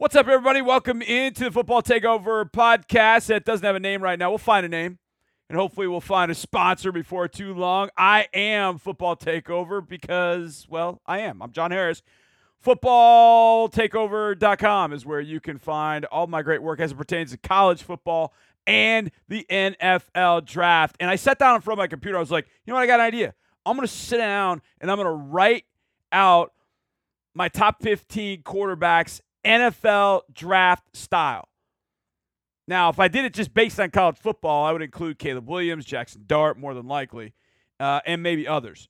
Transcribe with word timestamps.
What's 0.00 0.16
up, 0.16 0.26
everybody? 0.28 0.62
Welcome 0.62 1.02
into 1.02 1.44
the 1.44 1.50
Football 1.50 1.82
Takeover 1.82 2.50
podcast. 2.50 3.26
That 3.26 3.44
doesn't 3.44 3.66
have 3.66 3.76
a 3.76 3.80
name 3.80 4.02
right 4.02 4.18
now. 4.18 4.30
We'll 4.30 4.38
find 4.38 4.64
a 4.64 4.68
name, 4.70 4.98
and 5.50 5.58
hopefully, 5.58 5.86
we'll 5.88 6.00
find 6.00 6.30
a 6.30 6.34
sponsor 6.34 6.90
before 6.90 7.28
too 7.28 7.52
long. 7.52 7.90
I 7.98 8.26
am 8.32 8.78
Football 8.78 9.16
Takeover 9.16 9.86
because, 9.86 10.66
well, 10.70 11.02
I 11.04 11.18
am. 11.18 11.42
I'm 11.42 11.52
John 11.52 11.70
Harris. 11.70 12.02
FootballTakeover.com 12.64 14.94
is 14.94 15.04
where 15.04 15.20
you 15.20 15.38
can 15.38 15.58
find 15.58 16.06
all 16.06 16.26
my 16.26 16.40
great 16.40 16.62
work 16.62 16.80
as 16.80 16.92
it 16.92 16.96
pertains 16.96 17.32
to 17.32 17.36
college 17.36 17.82
football 17.82 18.32
and 18.66 19.10
the 19.28 19.44
NFL 19.50 20.46
draft. 20.46 20.96
And 20.98 21.10
I 21.10 21.16
sat 21.16 21.38
down 21.38 21.56
in 21.56 21.60
front 21.60 21.78
of 21.78 21.82
my 21.82 21.88
computer. 21.88 22.16
I 22.16 22.20
was 22.20 22.30
like, 22.30 22.46
you 22.64 22.70
know 22.70 22.76
what? 22.76 22.84
I 22.84 22.86
got 22.86 23.00
an 23.00 23.06
idea. 23.06 23.34
I'm 23.66 23.76
going 23.76 23.86
to 23.86 23.94
sit 23.94 24.16
down 24.16 24.62
and 24.80 24.90
I'm 24.90 24.96
going 24.96 25.08
to 25.08 25.12
write 25.12 25.66
out 26.10 26.54
my 27.34 27.48
top 27.48 27.82
15 27.82 28.44
quarterbacks 28.44 29.20
NFL 29.44 30.22
draft 30.32 30.96
style. 30.96 31.48
Now, 32.68 32.88
if 32.88 33.00
I 33.00 33.08
did 33.08 33.24
it 33.24 33.34
just 33.34 33.52
based 33.52 33.80
on 33.80 33.90
college 33.90 34.16
football, 34.16 34.64
I 34.64 34.72
would 34.72 34.82
include 34.82 35.18
Caleb 35.18 35.48
Williams, 35.48 35.84
Jackson 35.84 36.24
Dart, 36.26 36.56
more 36.56 36.72
than 36.72 36.86
likely, 36.86 37.34
uh, 37.80 38.00
and 38.06 38.22
maybe 38.22 38.46
others. 38.46 38.88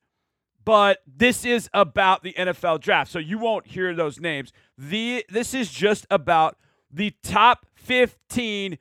But 0.65 0.99
this 1.07 1.45
is 1.45 1.71
about 1.73 2.23
the 2.23 2.35
NFL 2.35 2.81
draft, 2.81 3.11
so 3.11 3.19
you 3.19 3.39
won't 3.39 3.67
hear 3.67 3.95
those 3.95 4.21
names. 4.21 4.53
The 4.77 5.25
this 5.31 5.55
is 5.55 5.71
just 5.71 6.07
about 6.11 6.59
the 6.93 7.15
top 7.23 7.67
15 7.75 8.77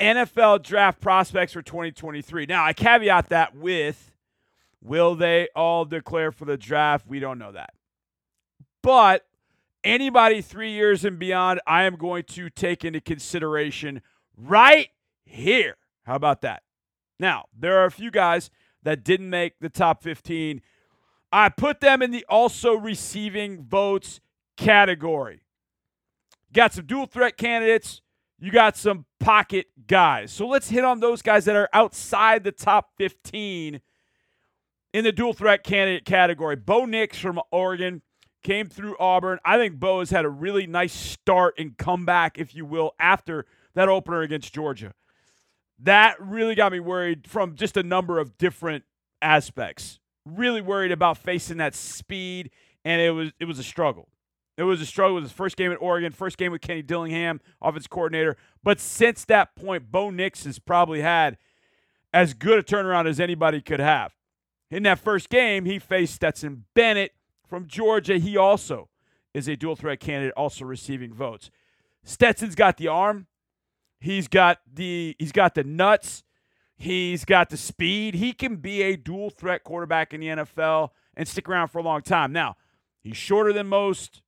NFL 0.00 0.62
draft 0.62 1.00
prospects 1.00 1.52
for 1.52 1.62
2023. 1.62 2.46
Now, 2.46 2.64
I 2.64 2.72
caveat 2.72 3.28
that 3.28 3.54
with 3.54 4.12
will 4.80 5.14
they 5.14 5.48
all 5.54 5.84
declare 5.84 6.32
for 6.32 6.44
the 6.44 6.56
draft? 6.56 7.06
We 7.06 7.20
don't 7.20 7.38
know 7.38 7.52
that. 7.52 7.74
But 8.82 9.26
anybody 9.84 10.40
three 10.40 10.72
years 10.72 11.04
and 11.04 11.18
beyond, 11.18 11.60
I 11.66 11.84
am 11.84 11.96
going 11.96 12.24
to 12.24 12.50
take 12.50 12.84
into 12.84 13.00
consideration 13.00 14.02
right 14.36 14.88
here. 15.24 15.76
How 16.04 16.16
about 16.16 16.42
that? 16.42 16.62
Now, 17.18 17.44
there 17.56 17.78
are 17.78 17.86
a 17.86 17.90
few 17.90 18.10
guys 18.10 18.50
that 18.82 19.04
didn't 19.04 19.30
make 19.30 19.60
the 19.60 19.68
top 19.68 20.02
15. 20.02 20.60
I 21.30 21.48
put 21.48 21.80
them 21.80 22.02
in 22.02 22.10
the 22.10 22.24
also 22.28 22.74
receiving 22.74 23.64
votes 23.64 24.20
category. 24.56 25.42
Got 26.52 26.74
some 26.74 26.86
dual 26.86 27.06
threat 27.06 27.36
candidates. 27.36 28.02
You 28.38 28.50
got 28.50 28.76
some 28.76 29.06
pocket 29.20 29.66
guys. 29.86 30.32
So 30.32 30.46
let's 30.46 30.68
hit 30.68 30.84
on 30.84 31.00
those 31.00 31.22
guys 31.22 31.44
that 31.44 31.56
are 31.56 31.68
outside 31.72 32.44
the 32.44 32.52
top 32.52 32.90
15 32.98 33.80
in 34.92 35.04
the 35.04 35.12
dual 35.12 35.32
threat 35.32 35.62
candidate 35.64 36.04
category. 36.04 36.56
Bo 36.56 36.84
Nix 36.84 37.18
from 37.18 37.40
Oregon 37.50 38.02
came 38.42 38.68
through 38.68 38.96
Auburn. 38.98 39.38
I 39.44 39.56
think 39.56 39.78
Bo 39.78 40.00
has 40.00 40.10
had 40.10 40.24
a 40.24 40.28
really 40.28 40.66
nice 40.66 40.92
start 40.92 41.54
and 41.58 41.76
comeback, 41.76 42.38
if 42.38 42.54
you 42.54 42.64
will, 42.64 42.92
after 42.98 43.46
that 43.74 43.88
opener 43.88 44.20
against 44.20 44.52
Georgia. 44.52 44.92
That 45.78 46.16
really 46.20 46.54
got 46.54 46.72
me 46.72 46.80
worried 46.80 47.26
from 47.26 47.56
just 47.56 47.76
a 47.76 47.82
number 47.82 48.18
of 48.18 48.38
different 48.38 48.84
aspects. 49.20 49.98
Really 50.24 50.60
worried 50.60 50.92
about 50.92 51.18
facing 51.18 51.56
that 51.56 51.74
speed, 51.74 52.50
and 52.84 53.00
it 53.00 53.10
was 53.10 53.32
it 53.40 53.46
was 53.46 53.58
a 53.58 53.64
struggle. 53.64 54.08
It 54.56 54.64
was 54.64 54.80
a 54.80 54.86
struggle 54.86 55.14
with 55.14 55.24
his 55.24 55.32
first 55.32 55.56
game 55.56 55.72
at 55.72 55.78
Oregon, 55.80 56.12
first 56.12 56.36
game 56.36 56.52
with 56.52 56.60
Kenny 56.60 56.82
Dillingham, 56.82 57.40
offense 57.60 57.86
coordinator. 57.86 58.36
But 58.62 58.78
since 58.78 59.24
that 59.24 59.56
point, 59.56 59.90
Bo 59.90 60.10
Nix 60.10 60.44
has 60.44 60.58
probably 60.58 61.00
had 61.00 61.38
as 62.12 62.34
good 62.34 62.58
a 62.58 62.62
turnaround 62.62 63.08
as 63.08 63.18
anybody 63.18 63.60
could 63.60 63.80
have. 63.80 64.12
In 64.70 64.82
that 64.84 64.98
first 64.98 65.30
game, 65.30 65.64
he 65.64 65.78
faced 65.78 66.14
Stetson 66.14 66.64
Bennett, 66.74 67.12
from 67.52 67.66
Georgia. 67.66 68.16
He 68.16 68.34
also 68.34 68.88
is 69.34 69.46
a 69.46 69.56
dual 69.56 69.76
threat 69.76 70.00
candidate, 70.00 70.32
also 70.38 70.64
receiving 70.64 71.12
votes. 71.12 71.50
Stetson's 72.02 72.54
got 72.54 72.78
the 72.78 72.88
arm. 72.88 73.26
He's 74.00 74.26
got 74.26 74.60
the 74.72 75.14
he's 75.18 75.32
got 75.32 75.54
the 75.54 75.62
nuts. 75.62 76.24
He's 76.76 77.26
got 77.26 77.50
the 77.50 77.58
speed. 77.58 78.14
He 78.14 78.32
can 78.32 78.56
be 78.56 78.80
a 78.80 78.96
dual 78.96 79.28
threat 79.28 79.64
quarterback 79.64 80.14
in 80.14 80.20
the 80.20 80.28
NFL 80.28 80.92
and 81.14 81.28
stick 81.28 81.46
around 81.46 81.68
for 81.68 81.78
a 81.78 81.82
long 81.82 82.00
time. 82.00 82.32
Now, 82.32 82.56
he's 83.02 83.18
shorter 83.18 83.52
than 83.52 83.66
most. 83.66 84.22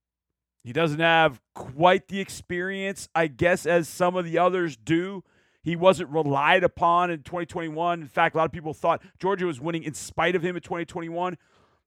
He 0.62 0.74
doesn't 0.74 1.00
have 1.00 1.40
quite 1.54 2.08
the 2.08 2.20
experience, 2.20 3.08
I 3.14 3.28
guess, 3.28 3.64
as 3.64 3.88
some 3.88 4.16
of 4.16 4.26
the 4.26 4.36
others 4.36 4.76
do. 4.76 5.24
He 5.62 5.76
wasn't 5.76 6.10
relied 6.10 6.62
upon 6.62 7.10
in 7.10 7.22
2021. 7.22 8.02
In 8.02 8.06
fact, 8.06 8.34
a 8.34 8.38
lot 8.38 8.44
of 8.44 8.52
people 8.52 8.74
thought 8.74 9.00
Georgia 9.18 9.46
was 9.46 9.62
winning 9.62 9.82
in 9.82 9.94
spite 9.94 10.36
of 10.36 10.42
him 10.42 10.56
in 10.56 10.62
2021. 10.62 11.38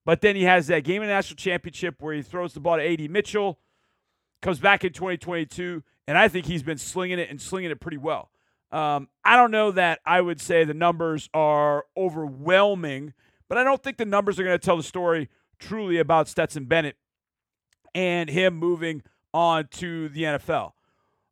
But 0.08 0.22
then 0.22 0.36
he 0.36 0.44
has 0.44 0.68
that 0.68 0.84
game 0.84 1.02
in 1.02 1.08
the 1.08 1.12
national 1.12 1.36
championship 1.36 1.96
where 2.00 2.14
he 2.14 2.22
throws 2.22 2.54
the 2.54 2.60
ball 2.60 2.78
to 2.78 2.82
A.D. 2.82 3.08
Mitchell, 3.08 3.58
comes 4.40 4.58
back 4.58 4.82
in 4.82 4.94
2022, 4.94 5.82
and 6.06 6.16
I 6.16 6.28
think 6.28 6.46
he's 6.46 6.62
been 6.62 6.78
slinging 6.78 7.18
it 7.18 7.28
and 7.28 7.38
slinging 7.38 7.70
it 7.70 7.78
pretty 7.78 7.98
well. 7.98 8.30
Um, 8.72 9.08
I 9.22 9.36
don't 9.36 9.50
know 9.50 9.70
that 9.70 10.00
I 10.06 10.22
would 10.22 10.40
say 10.40 10.64
the 10.64 10.72
numbers 10.72 11.28
are 11.34 11.84
overwhelming, 11.94 13.12
but 13.50 13.58
I 13.58 13.64
don't 13.64 13.82
think 13.82 13.98
the 13.98 14.06
numbers 14.06 14.40
are 14.40 14.44
going 14.44 14.58
to 14.58 14.64
tell 14.64 14.78
the 14.78 14.82
story 14.82 15.28
truly 15.58 15.98
about 15.98 16.26
Stetson 16.26 16.64
Bennett 16.64 16.96
and 17.94 18.30
him 18.30 18.56
moving 18.56 19.02
on 19.34 19.68
to 19.72 20.08
the 20.08 20.22
NFL. 20.22 20.72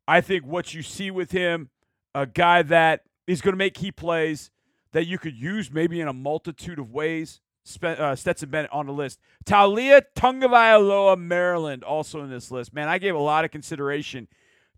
I 0.06 0.20
think 0.20 0.44
what 0.44 0.74
you 0.74 0.82
see 0.82 1.10
with 1.10 1.30
him, 1.30 1.70
a 2.14 2.26
guy 2.26 2.60
that 2.60 3.04
is 3.26 3.40
going 3.40 3.54
to 3.54 3.58
make 3.58 3.72
key 3.72 3.90
plays 3.90 4.50
that 4.92 5.06
you 5.06 5.16
could 5.16 5.34
use 5.34 5.72
maybe 5.72 5.98
in 5.98 6.08
a 6.08 6.12
multitude 6.12 6.78
of 6.78 6.90
ways 6.90 7.40
uh, 7.82 8.14
Stetson 8.14 8.50
Bennett 8.50 8.72
on 8.72 8.86
the 8.86 8.92
list. 8.92 9.20
Taulia 9.44 10.02
Tagovailoa, 10.14 11.18
Maryland, 11.18 11.84
also 11.84 12.22
in 12.22 12.30
this 12.30 12.50
list. 12.50 12.72
Man, 12.72 12.88
I 12.88 12.98
gave 12.98 13.14
a 13.14 13.20
lot 13.20 13.44
of 13.44 13.50
consideration 13.50 14.28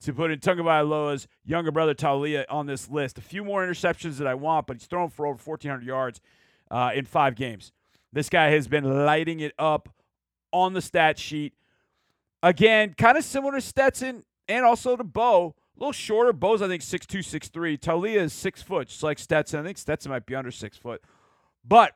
to 0.01 0.13
put 0.13 0.31
in 0.31 0.39
Tagovailoa's 0.39 1.27
younger 1.45 1.71
brother 1.71 1.95
Taulia 1.95 2.45
on 2.49 2.67
this 2.67 2.89
list. 2.89 3.19
A 3.19 3.23
few 3.23 3.45
more 3.45 3.67
interceptions 3.67 4.19
that 4.19 4.27
I 4.27 4.35
want, 4.35 4.67
but 4.67 4.77
he's 4.77 4.87
thrown 4.87 5.11
for 5.11 5.27
over 5.27 5.39
1,400 5.43 5.85
yards 5.85 6.21
uh, 6.71 6.91
in 6.95 7.05
five 7.05 7.35
games. 7.35 7.73
This 8.13 8.29
guy 8.29 8.51
has 8.51 8.69
been 8.69 9.05
lighting 9.05 9.41
it 9.41 9.53
up 9.59 9.89
on 10.53 10.73
the 10.73 10.81
stat 10.81 11.19
sheet. 11.19 11.55
Again, 12.43 12.95
kind 12.97 13.19
of 13.19 13.25
similar 13.25 13.55
to 13.55 13.61
Stetson 13.61 14.25
and 14.47 14.65
also 14.65 14.97
to 14.97 15.05
Bo. 15.05 15.55
A 15.77 15.79
little 15.79 15.93
shorter. 15.93 16.33
Bo's, 16.33 16.63
I 16.63 16.69
think, 16.69 16.83
6'2, 16.83 17.19
6'3. 17.19 17.79
Taulia 17.79 18.23
is 18.23 18.33
6 18.33 18.63
foot, 18.63 18.89
just 18.89 19.03
like 19.03 19.19
Stetson. 19.19 19.61
I 19.61 19.63
think 19.65 19.79
Stetson 19.79 20.11
might 20.11 20.27
be 20.27 20.35
under 20.35 20.51
6 20.51 20.77
foot. 20.77 21.03
But 21.67 21.95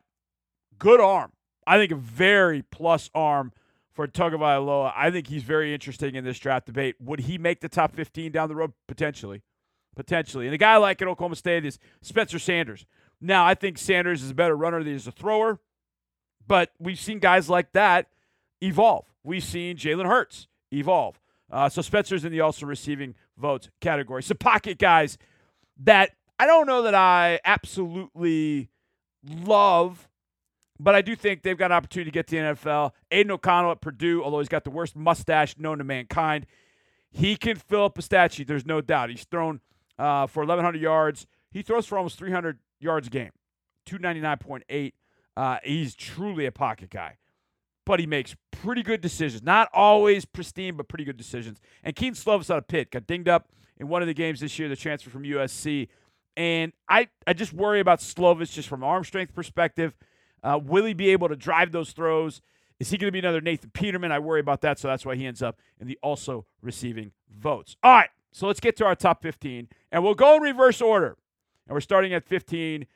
good 0.78 1.00
arm. 1.00 1.32
I 1.66 1.78
think 1.78 1.92
a 1.92 1.96
very 1.96 2.62
plus 2.62 3.10
arm 3.14 3.52
for 3.92 4.06
Tagovailoa. 4.06 4.92
I 4.96 5.10
think 5.10 5.28
he's 5.28 5.42
very 5.42 5.72
interesting 5.74 6.14
in 6.14 6.24
this 6.24 6.38
draft 6.38 6.66
debate. 6.66 6.96
Would 7.00 7.20
he 7.20 7.38
make 7.38 7.60
the 7.60 7.68
top 7.68 7.94
15 7.94 8.32
down 8.32 8.48
the 8.48 8.56
road? 8.56 8.72
Potentially. 8.88 9.42
Potentially. 9.94 10.46
And 10.46 10.54
a 10.54 10.58
guy 10.58 10.76
like 10.76 11.02
at 11.02 11.08
Oklahoma 11.08 11.36
State 11.36 11.64
is 11.64 11.78
Spencer 12.00 12.38
Sanders. 12.38 12.86
Now, 13.20 13.46
I 13.46 13.54
think 13.54 13.78
Sanders 13.78 14.22
is 14.22 14.30
a 14.30 14.34
better 14.34 14.56
runner 14.56 14.82
than 14.82 14.94
he's 14.94 15.06
a 15.06 15.12
thrower, 15.12 15.60
but 16.46 16.72
we've 16.80 16.98
seen 16.98 17.20
guys 17.20 17.48
like 17.48 17.72
that 17.72 18.08
evolve. 18.60 19.06
We've 19.22 19.44
seen 19.44 19.76
Jalen 19.76 20.06
Hurts 20.06 20.48
evolve. 20.72 21.20
Uh, 21.50 21.68
so 21.68 21.82
Spencer's 21.82 22.24
in 22.24 22.32
the 22.32 22.40
also 22.40 22.66
receiving 22.66 23.14
votes 23.36 23.68
category. 23.80 24.22
So 24.22 24.34
pocket 24.34 24.78
guys 24.78 25.18
that 25.84 26.10
I 26.38 26.46
don't 26.46 26.66
know 26.66 26.82
that 26.82 26.94
I 26.94 27.38
absolutely 27.44 28.70
love 29.24 30.08
but 30.82 30.96
I 30.96 31.02
do 31.02 31.14
think 31.14 31.42
they've 31.42 31.56
got 31.56 31.66
an 31.66 31.76
opportunity 31.76 32.10
to 32.10 32.14
get 32.14 32.26
to 32.28 32.36
the 32.36 32.42
NFL. 32.42 32.90
Aidan 33.12 33.30
O'Connell 33.30 33.70
at 33.70 33.80
Purdue, 33.80 34.24
although 34.24 34.40
he's 34.40 34.48
got 34.48 34.64
the 34.64 34.70
worst 34.70 34.96
mustache 34.96 35.56
known 35.56 35.78
to 35.78 35.84
mankind, 35.84 36.46
he 37.08 37.36
can 37.36 37.56
fill 37.56 37.84
up 37.84 37.98
a 37.98 38.02
stat 38.02 38.32
sheet. 38.32 38.48
There's 38.48 38.66
no 38.66 38.80
doubt. 38.80 39.10
He's 39.10 39.24
thrown 39.24 39.60
uh, 39.98 40.26
for 40.26 40.40
1,100 40.40 40.80
yards. 40.80 41.26
He 41.52 41.62
throws 41.62 41.86
for 41.86 41.98
almost 41.98 42.18
300 42.18 42.58
yards 42.80 43.06
a 43.06 43.10
game, 43.10 43.30
299.8. 43.86 44.92
Uh, 45.36 45.58
he's 45.62 45.94
truly 45.94 46.46
a 46.46 46.52
pocket 46.52 46.90
guy, 46.90 47.16
but 47.86 48.00
he 48.00 48.06
makes 48.06 48.34
pretty 48.50 48.82
good 48.82 49.00
decisions. 49.00 49.42
Not 49.42 49.68
always 49.72 50.24
pristine, 50.24 50.76
but 50.76 50.88
pretty 50.88 51.04
good 51.04 51.16
decisions. 51.16 51.60
And 51.84 51.94
Kedon 51.94 52.14
Slovis 52.14 52.50
out 52.50 52.58
of 52.58 52.66
Pitt 52.66 52.90
got 52.90 53.06
dinged 53.06 53.28
up 53.28 53.50
in 53.78 53.86
one 53.86 54.02
of 54.02 54.08
the 54.08 54.14
games 54.14 54.40
this 54.40 54.58
year, 54.58 54.68
the 54.68 54.76
transfer 54.76 55.10
from 55.10 55.22
USC. 55.22 55.88
And 56.36 56.72
I, 56.88 57.08
I 57.24 57.34
just 57.34 57.52
worry 57.52 57.78
about 57.78 58.00
Slovis 58.00 58.50
just 58.52 58.68
from 58.68 58.82
arm 58.82 59.04
strength 59.04 59.32
perspective– 59.32 59.94
uh, 60.42 60.58
will 60.62 60.84
he 60.84 60.94
be 60.94 61.10
able 61.10 61.28
to 61.28 61.36
drive 61.36 61.72
those 61.72 61.92
throws? 61.92 62.40
Is 62.80 62.90
he 62.90 62.98
going 62.98 63.08
to 63.08 63.12
be 63.12 63.20
another 63.20 63.40
Nathan 63.40 63.70
Peterman? 63.70 64.10
I 64.10 64.18
worry 64.18 64.40
about 64.40 64.60
that, 64.62 64.78
so 64.78 64.88
that's 64.88 65.06
why 65.06 65.14
he 65.14 65.26
ends 65.26 65.42
up 65.42 65.60
in 65.80 65.86
the 65.86 65.98
also 66.02 66.46
receiving 66.60 67.12
votes. 67.32 67.76
All 67.82 67.92
right, 67.92 68.10
so 68.32 68.46
let's 68.46 68.60
get 68.60 68.76
to 68.78 68.84
our 68.84 68.94
top 68.94 69.22
15, 69.22 69.68
and 69.92 70.02
we'll 70.02 70.14
go 70.14 70.36
in 70.36 70.42
reverse 70.42 70.80
order. 70.80 71.16
And 71.66 71.74
we're 71.74 71.80
starting 71.80 72.12
at 72.12 72.24
15 72.24 72.86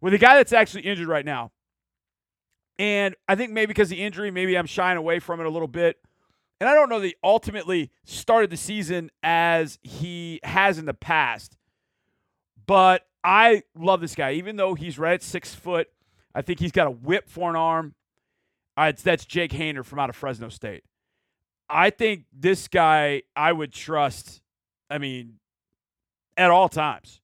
with 0.00 0.14
a 0.14 0.18
guy 0.18 0.36
that's 0.36 0.52
actually 0.52 0.82
injured 0.82 1.06
right 1.06 1.24
now. 1.24 1.52
And 2.78 3.14
I 3.28 3.36
think 3.36 3.52
maybe 3.52 3.68
because 3.68 3.88
the 3.88 4.02
injury, 4.02 4.30
maybe 4.30 4.56
I'm 4.58 4.66
shying 4.66 4.98
away 4.98 5.18
from 5.18 5.40
it 5.40 5.46
a 5.46 5.50
little 5.50 5.68
bit. 5.68 5.96
And 6.60 6.68
I 6.68 6.74
don't 6.74 6.88
know 6.88 7.00
that 7.00 7.06
he 7.06 7.14
ultimately 7.22 7.90
started 8.04 8.50
the 8.50 8.56
season 8.56 9.10
as 9.22 9.78
he 9.82 10.40
has 10.42 10.78
in 10.78 10.86
the 10.86 10.94
past. 10.94 11.56
But 12.66 13.06
I 13.22 13.62
love 13.78 14.00
this 14.00 14.14
guy, 14.14 14.32
even 14.32 14.56
though 14.56 14.74
he's 14.74 14.98
right 14.98 15.14
at 15.14 15.22
six 15.22 15.54
foot 15.54 15.88
I 16.36 16.42
think 16.42 16.60
he's 16.60 16.70
got 16.70 16.86
a 16.86 16.90
whip 16.90 17.30
for 17.30 17.48
an 17.48 17.56
arm. 17.56 17.94
That's 18.76 19.24
Jake 19.24 19.52
Haener 19.52 19.82
from 19.82 19.98
out 19.98 20.10
of 20.10 20.16
Fresno 20.16 20.50
State. 20.50 20.84
I 21.68 21.88
think 21.88 22.26
this 22.30 22.68
guy 22.68 23.22
I 23.34 23.52
would 23.52 23.72
trust. 23.72 24.42
I 24.90 24.98
mean, 24.98 25.38
at 26.36 26.50
all 26.50 26.68
times. 26.68 27.20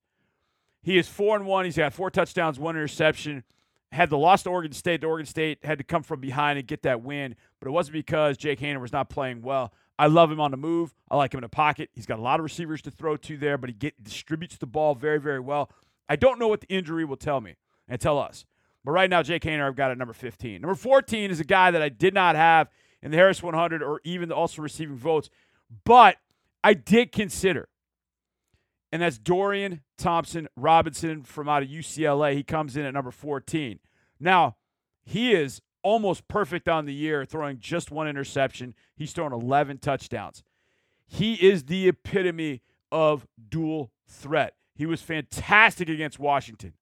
He 0.82 0.98
is 0.98 1.06
four 1.06 1.36
and 1.36 1.46
one. 1.46 1.66
He's 1.66 1.76
got 1.76 1.92
four 1.92 2.10
touchdowns, 2.10 2.58
one 2.58 2.74
interception. 2.74 3.44
Had 3.92 4.08
the 4.08 4.16
loss 4.16 4.42
to 4.44 4.50
Oregon 4.50 4.72
State. 4.72 5.02
The 5.02 5.06
Oregon 5.06 5.26
State 5.26 5.62
had 5.62 5.76
to 5.76 5.84
come 5.84 6.02
from 6.02 6.20
behind 6.20 6.58
and 6.58 6.66
get 6.66 6.82
that 6.82 7.02
win, 7.02 7.36
but 7.60 7.68
it 7.68 7.72
wasn't 7.72 7.92
because 7.92 8.38
Jake 8.38 8.58
Haener 8.60 8.80
was 8.80 8.92
not 8.92 9.10
playing 9.10 9.42
well. 9.42 9.74
I 9.98 10.06
love 10.06 10.32
him 10.32 10.40
on 10.40 10.50
the 10.50 10.56
move. 10.56 10.94
I 11.10 11.16
like 11.16 11.34
him 11.34 11.38
in 11.38 11.42
the 11.42 11.50
pocket. 11.50 11.90
He's 11.92 12.06
got 12.06 12.18
a 12.18 12.22
lot 12.22 12.40
of 12.40 12.44
receivers 12.44 12.80
to 12.82 12.90
throw 12.90 13.18
to 13.18 13.36
there, 13.36 13.58
but 13.58 13.68
he 13.68 13.74
get, 13.74 14.02
distributes 14.02 14.56
the 14.56 14.66
ball 14.66 14.94
very, 14.94 15.20
very 15.20 15.38
well. 15.38 15.70
I 16.08 16.16
don't 16.16 16.38
know 16.38 16.48
what 16.48 16.62
the 16.62 16.68
injury 16.68 17.04
will 17.04 17.18
tell 17.18 17.42
me 17.42 17.56
and 17.86 18.00
tell 18.00 18.18
us. 18.18 18.46
But 18.84 18.92
right 18.92 19.08
now, 19.08 19.22
Jake 19.22 19.42
Haener, 19.42 19.66
I've 19.66 19.76
got 19.76 19.90
at 19.90 19.98
number 19.98 20.14
15. 20.14 20.60
Number 20.60 20.74
14 20.74 21.30
is 21.30 21.40
a 21.40 21.44
guy 21.44 21.70
that 21.70 21.82
I 21.82 21.88
did 21.88 22.14
not 22.14 22.34
have 22.34 22.68
in 23.00 23.10
the 23.10 23.16
Harris 23.16 23.42
100 23.42 23.82
or 23.82 24.00
even 24.04 24.28
the 24.28 24.34
also 24.34 24.62
receiving 24.62 24.96
votes, 24.96 25.30
but 25.84 26.16
I 26.64 26.74
did 26.74 27.12
consider. 27.12 27.68
And 28.90 29.02
that's 29.02 29.18
Dorian 29.18 29.80
Thompson 29.96 30.48
Robinson 30.56 31.22
from 31.22 31.48
out 31.48 31.62
of 31.62 31.68
UCLA. 31.68 32.34
He 32.34 32.42
comes 32.42 32.76
in 32.76 32.84
at 32.84 32.92
number 32.92 33.10
14. 33.10 33.78
Now, 34.20 34.56
he 35.02 35.32
is 35.32 35.62
almost 35.82 36.28
perfect 36.28 36.68
on 36.68 36.84
the 36.84 36.94
year, 36.94 37.24
throwing 37.24 37.58
just 37.58 37.90
one 37.90 38.06
interception. 38.06 38.74
He's 38.94 39.12
thrown 39.12 39.32
11 39.32 39.78
touchdowns. 39.78 40.42
He 41.06 41.34
is 41.34 41.64
the 41.64 41.88
epitome 41.88 42.62
of 42.90 43.26
dual 43.48 43.90
threat. 44.06 44.54
He 44.74 44.86
was 44.86 45.02
fantastic 45.02 45.88
against 45.88 46.18
Washington. 46.18 46.74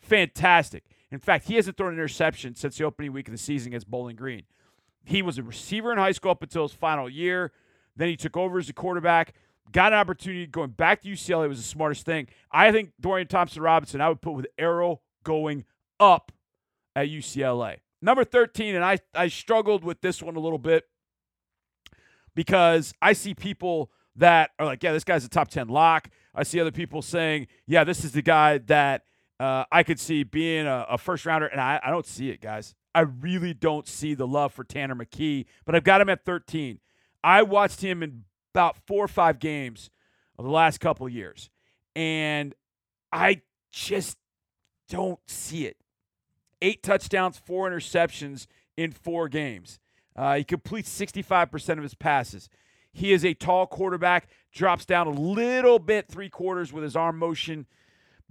Fantastic. 0.00 0.84
In 1.14 1.20
fact, 1.20 1.46
he 1.46 1.54
hasn't 1.54 1.76
thrown 1.76 1.92
an 1.92 1.98
interception 1.98 2.54
since 2.54 2.76
the 2.76 2.84
opening 2.84 3.12
week 3.12 3.28
of 3.28 3.32
the 3.32 3.38
season 3.38 3.70
against 3.70 3.90
Bowling 3.90 4.16
Green. 4.16 4.42
He 5.04 5.22
was 5.22 5.38
a 5.38 5.42
receiver 5.42 5.92
in 5.92 5.98
high 5.98 6.12
school 6.12 6.30
up 6.30 6.42
until 6.42 6.62
his 6.62 6.72
final 6.72 7.08
year. 7.08 7.52
Then 7.96 8.08
he 8.08 8.16
took 8.16 8.36
over 8.36 8.58
as 8.58 8.68
a 8.68 8.72
quarterback, 8.72 9.34
got 9.70 9.92
an 9.92 9.98
opportunity 9.98 10.46
going 10.46 10.70
back 10.70 11.02
to 11.02 11.08
UCLA 11.08 11.48
was 11.48 11.58
the 11.58 11.64
smartest 11.64 12.04
thing. 12.04 12.28
I 12.50 12.72
think 12.72 12.92
Dorian 13.00 13.28
Thompson 13.28 13.62
Robinson, 13.62 14.00
I 14.00 14.08
would 14.08 14.20
put 14.20 14.32
with 14.32 14.46
arrow 14.58 15.00
going 15.22 15.64
up 16.00 16.32
at 16.96 17.08
UCLA. 17.08 17.78
Number 18.02 18.24
13, 18.24 18.74
and 18.74 18.84
I, 18.84 18.98
I 19.14 19.28
struggled 19.28 19.84
with 19.84 20.00
this 20.00 20.22
one 20.22 20.36
a 20.36 20.40
little 20.40 20.58
bit 20.58 20.84
because 22.34 22.92
I 23.00 23.12
see 23.12 23.34
people 23.34 23.90
that 24.16 24.50
are 24.58 24.66
like, 24.66 24.82
yeah, 24.82 24.92
this 24.92 25.04
guy's 25.04 25.24
a 25.24 25.28
top 25.28 25.48
10 25.48 25.68
lock. 25.68 26.08
I 26.34 26.42
see 26.42 26.60
other 26.60 26.72
people 26.72 27.02
saying, 27.02 27.46
yeah, 27.66 27.84
this 27.84 28.04
is 28.04 28.12
the 28.12 28.22
guy 28.22 28.58
that 28.58 29.02
uh, 29.40 29.64
I 29.70 29.82
could 29.82 29.98
see 29.98 30.22
being 30.22 30.66
a, 30.66 30.86
a 30.90 30.98
first 30.98 31.26
rounder, 31.26 31.46
and 31.46 31.60
I, 31.60 31.80
I 31.82 31.90
don't 31.90 32.06
see 32.06 32.30
it, 32.30 32.40
guys. 32.40 32.74
I 32.94 33.00
really 33.00 33.54
don't 33.54 33.88
see 33.88 34.14
the 34.14 34.26
love 34.26 34.52
for 34.52 34.62
Tanner 34.62 34.94
McKee, 34.94 35.46
but 35.64 35.74
I've 35.74 35.84
got 35.84 36.00
him 36.00 36.08
at 36.08 36.24
13. 36.24 36.78
I 37.24 37.42
watched 37.42 37.80
him 37.80 38.02
in 38.02 38.24
about 38.54 38.76
four 38.86 39.04
or 39.04 39.08
five 39.08 39.40
games 39.40 39.90
of 40.38 40.44
the 40.44 40.50
last 40.50 40.78
couple 40.78 41.08
years, 41.08 41.50
and 41.96 42.54
I 43.12 43.42
just 43.72 44.16
don't 44.88 45.18
see 45.26 45.66
it. 45.66 45.76
Eight 46.62 46.82
touchdowns, 46.82 47.36
four 47.36 47.68
interceptions 47.68 48.46
in 48.76 48.92
four 48.92 49.28
games. 49.28 49.80
Uh, 50.16 50.36
he 50.36 50.44
completes 50.44 50.96
65% 50.96 51.70
of 51.70 51.82
his 51.82 51.94
passes. 51.94 52.48
He 52.92 53.12
is 53.12 53.24
a 53.24 53.34
tall 53.34 53.66
quarterback, 53.66 54.28
drops 54.52 54.86
down 54.86 55.08
a 55.08 55.10
little 55.10 55.80
bit, 55.80 56.06
three 56.08 56.28
quarters 56.28 56.72
with 56.72 56.84
his 56.84 56.94
arm 56.94 57.18
motion, 57.18 57.66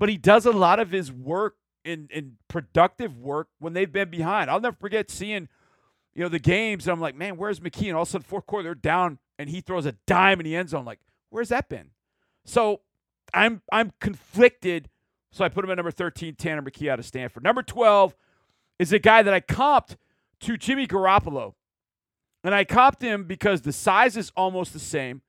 but 0.03 0.09
he 0.09 0.17
does 0.17 0.45
a 0.45 0.51
lot 0.51 0.81
of 0.81 0.91
his 0.91 1.13
work 1.13 1.55
in, 1.85 2.09
in 2.11 2.35
productive 2.49 3.17
work 3.17 3.47
when 3.59 3.71
they've 3.71 3.93
been 3.93 4.09
behind. 4.09 4.49
I'll 4.51 4.59
never 4.59 4.75
forget 4.75 5.09
seeing, 5.09 5.47
you 6.13 6.23
know, 6.23 6.27
the 6.27 6.39
games. 6.39 6.89
I'm 6.89 6.99
like, 6.99 7.15
man, 7.15 7.37
where's 7.37 7.61
McKee? 7.61 7.87
And 7.87 7.95
all 7.95 8.01
of 8.01 8.09
a 8.09 8.11
sudden, 8.11 8.25
fourth 8.25 8.45
quarter, 8.45 8.63
they're 8.63 8.75
down, 8.75 9.19
and 9.39 9.49
he 9.49 9.61
throws 9.61 9.85
a 9.85 9.93
dime 10.05 10.41
in 10.41 10.43
the 10.43 10.57
end 10.57 10.67
zone. 10.67 10.83
Like, 10.83 10.99
where's 11.29 11.47
that 11.47 11.69
been? 11.69 11.91
So 12.43 12.81
I'm 13.33 13.61
I'm 13.71 13.93
conflicted. 14.01 14.89
So 15.31 15.45
I 15.45 15.47
put 15.47 15.63
him 15.63 15.71
at 15.71 15.75
number 15.75 15.89
13, 15.89 16.35
Tanner 16.35 16.61
McKee 16.61 16.89
out 16.89 16.99
of 16.99 17.05
Stanford. 17.05 17.45
Number 17.45 17.63
12 17.63 18.13
is 18.79 18.91
a 18.91 18.99
guy 18.99 19.21
that 19.21 19.33
I 19.33 19.39
comped 19.39 19.95
to 20.41 20.57
Jimmy 20.57 20.85
Garoppolo. 20.85 21.53
And 22.43 22.53
I 22.53 22.65
copped 22.65 23.01
him 23.01 23.23
because 23.23 23.61
the 23.61 23.71
size 23.71 24.17
is 24.17 24.33
almost 24.35 24.73
the 24.73 24.79
same. 24.79 25.21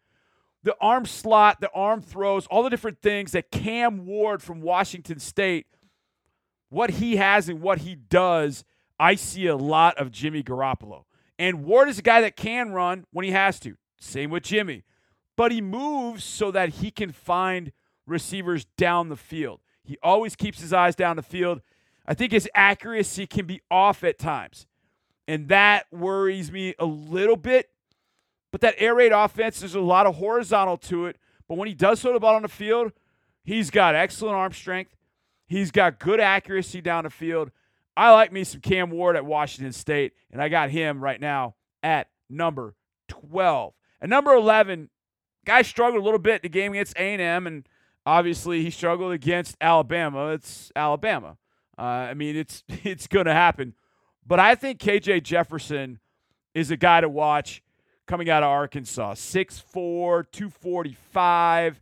The 0.64 0.74
arm 0.80 1.06
slot, 1.06 1.60
the 1.60 1.70
arm 1.70 2.00
throws, 2.00 2.46
all 2.46 2.62
the 2.62 2.70
different 2.70 3.00
things 3.00 3.32
that 3.32 3.50
Cam 3.50 4.06
Ward 4.06 4.42
from 4.42 4.60
Washington 4.60 5.18
State, 5.18 5.66
what 6.70 6.90
he 6.90 7.16
has 7.16 7.48
and 7.48 7.60
what 7.60 7.78
he 7.78 7.94
does, 7.94 8.64
I 8.98 9.14
see 9.14 9.46
a 9.46 9.56
lot 9.56 9.98
of 9.98 10.10
Jimmy 10.10 10.42
Garoppolo. 10.42 11.04
And 11.38 11.64
Ward 11.64 11.88
is 11.88 11.98
a 11.98 12.02
guy 12.02 12.22
that 12.22 12.36
can 12.36 12.72
run 12.72 13.04
when 13.12 13.24
he 13.24 13.30
has 13.32 13.60
to. 13.60 13.76
Same 14.00 14.30
with 14.30 14.42
Jimmy. 14.42 14.84
But 15.36 15.52
he 15.52 15.60
moves 15.60 16.24
so 16.24 16.50
that 16.50 16.70
he 16.70 16.90
can 16.90 17.12
find 17.12 17.72
receivers 18.06 18.64
down 18.76 19.08
the 19.08 19.16
field. 19.16 19.60
He 19.82 19.98
always 20.02 20.34
keeps 20.34 20.60
his 20.60 20.72
eyes 20.72 20.94
down 20.94 21.16
the 21.16 21.22
field. 21.22 21.60
I 22.06 22.14
think 22.14 22.32
his 22.32 22.48
accuracy 22.54 23.26
can 23.26 23.46
be 23.46 23.60
off 23.70 24.04
at 24.04 24.18
times. 24.18 24.66
And 25.26 25.48
that 25.48 25.86
worries 25.90 26.50
me 26.52 26.74
a 26.78 26.84
little 26.84 27.36
bit. 27.36 27.68
But 28.54 28.60
that 28.60 28.76
air 28.78 28.94
raid 28.94 29.10
offense, 29.10 29.58
there's 29.58 29.74
a 29.74 29.80
lot 29.80 30.06
of 30.06 30.14
horizontal 30.14 30.76
to 30.76 31.06
it. 31.06 31.16
But 31.48 31.58
when 31.58 31.66
he 31.66 31.74
does 31.74 32.00
throw 32.00 32.12
the 32.12 32.20
ball 32.20 32.36
on 32.36 32.42
the 32.42 32.48
field, 32.48 32.92
he's 33.42 33.68
got 33.68 33.96
excellent 33.96 34.36
arm 34.36 34.52
strength. 34.52 34.94
He's 35.48 35.72
got 35.72 35.98
good 35.98 36.20
accuracy 36.20 36.80
down 36.80 37.02
the 37.02 37.10
field. 37.10 37.50
I 37.96 38.12
like 38.12 38.32
me 38.32 38.44
some 38.44 38.60
Cam 38.60 38.90
Ward 38.90 39.16
at 39.16 39.26
Washington 39.26 39.72
State, 39.72 40.12
and 40.30 40.40
I 40.40 40.48
got 40.50 40.70
him 40.70 41.02
right 41.02 41.20
now 41.20 41.56
at 41.82 42.10
number 42.30 42.76
12. 43.08 43.74
At 44.00 44.08
number 44.08 44.32
11, 44.32 44.88
guy 45.44 45.62
struggled 45.62 46.00
a 46.00 46.04
little 46.04 46.20
bit 46.20 46.42
the 46.42 46.48
game 46.48 46.74
against 46.74 46.96
A&M, 46.96 47.48
and 47.48 47.68
obviously 48.06 48.62
he 48.62 48.70
struggled 48.70 49.10
against 49.10 49.56
Alabama. 49.60 50.28
It's 50.28 50.70
Alabama. 50.76 51.38
Uh, 51.76 51.82
I 51.82 52.14
mean, 52.14 52.36
it's 52.36 52.62
it's 52.68 53.08
going 53.08 53.26
to 53.26 53.34
happen. 53.34 53.74
But 54.24 54.38
I 54.38 54.54
think 54.54 54.78
KJ 54.78 55.24
Jefferson 55.24 55.98
is 56.54 56.70
a 56.70 56.76
guy 56.76 57.00
to 57.00 57.08
watch 57.08 57.60
coming 58.06 58.30
out 58.30 58.42
of 58.42 58.48
Arkansas. 58.48 59.14
6'4, 59.14 60.24
245, 60.30 61.80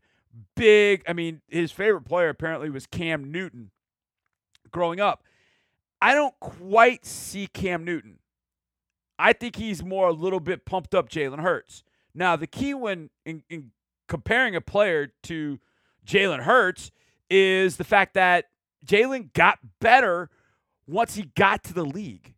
big. 0.56 1.02
I 1.06 1.12
mean, 1.12 1.40
his 1.48 1.72
favorite 1.72 2.04
player 2.04 2.28
apparently 2.28 2.70
was 2.70 2.86
Cam 2.86 3.30
Newton 3.30 3.70
growing 4.70 5.00
up. 5.00 5.22
I 6.00 6.14
don't 6.14 6.38
quite 6.40 7.06
see 7.06 7.46
Cam 7.46 7.84
Newton. 7.84 8.18
I 9.18 9.32
think 9.32 9.56
he's 9.56 9.84
more 9.84 10.08
a 10.08 10.12
little 10.12 10.40
bit 10.40 10.64
pumped 10.64 10.94
up 10.94 11.08
Jalen 11.08 11.40
Hurts. 11.40 11.84
Now, 12.14 12.34
the 12.34 12.46
key 12.46 12.74
when 12.74 13.10
in, 13.24 13.44
in 13.48 13.70
comparing 14.08 14.56
a 14.56 14.60
player 14.60 15.12
to 15.24 15.60
Jalen 16.06 16.40
Hurts 16.40 16.90
is 17.30 17.76
the 17.76 17.84
fact 17.84 18.14
that 18.14 18.46
Jalen 18.84 19.32
got 19.32 19.58
better 19.80 20.28
once 20.86 21.14
he 21.14 21.30
got 21.36 21.62
to 21.64 21.72
the 21.72 21.84
league. 21.84 22.34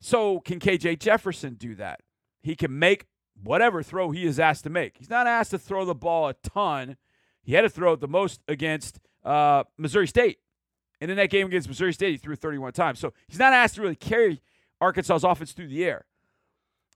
So, 0.00 0.40
can 0.40 0.60
KJ 0.60 0.98
Jefferson 0.98 1.54
do 1.54 1.74
that? 1.76 2.00
He 2.46 2.54
can 2.54 2.78
make 2.78 3.06
whatever 3.42 3.82
throw 3.82 4.12
he 4.12 4.24
is 4.24 4.38
asked 4.38 4.62
to 4.62 4.70
make. 4.70 4.98
He's 4.98 5.10
not 5.10 5.26
asked 5.26 5.50
to 5.50 5.58
throw 5.58 5.84
the 5.84 5.96
ball 5.96 6.28
a 6.28 6.34
ton. 6.34 6.96
He 7.42 7.54
had 7.54 7.62
to 7.62 7.68
throw 7.68 7.94
it 7.94 8.00
the 8.00 8.06
most 8.06 8.40
against 8.46 9.00
uh, 9.24 9.64
Missouri 9.76 10.06
State. 10.06 10.38
And 11.00 11.10
in 11.10 11.16
that 11.16 11.28
game 11.28 11.48
against 11.48 11.66
Missouri 11.66 11.92
State, 11.92 12.12
he 12.12 12.16
threw 12.18 12.36
31 12.36 12.72
times. 12.72 13.00
So 13.00 13.12
he's 13.26 13.40
not 13.40 13.52
asked 13.52 13.74
to 13.74 13.82
really 13.82 13.96
carry 13.96 14.42
Arkansas's 14.80 15.24
offense 15.24 15.50
through 15.50 15.66
the 15.66 15.84
air. 15.84 16.04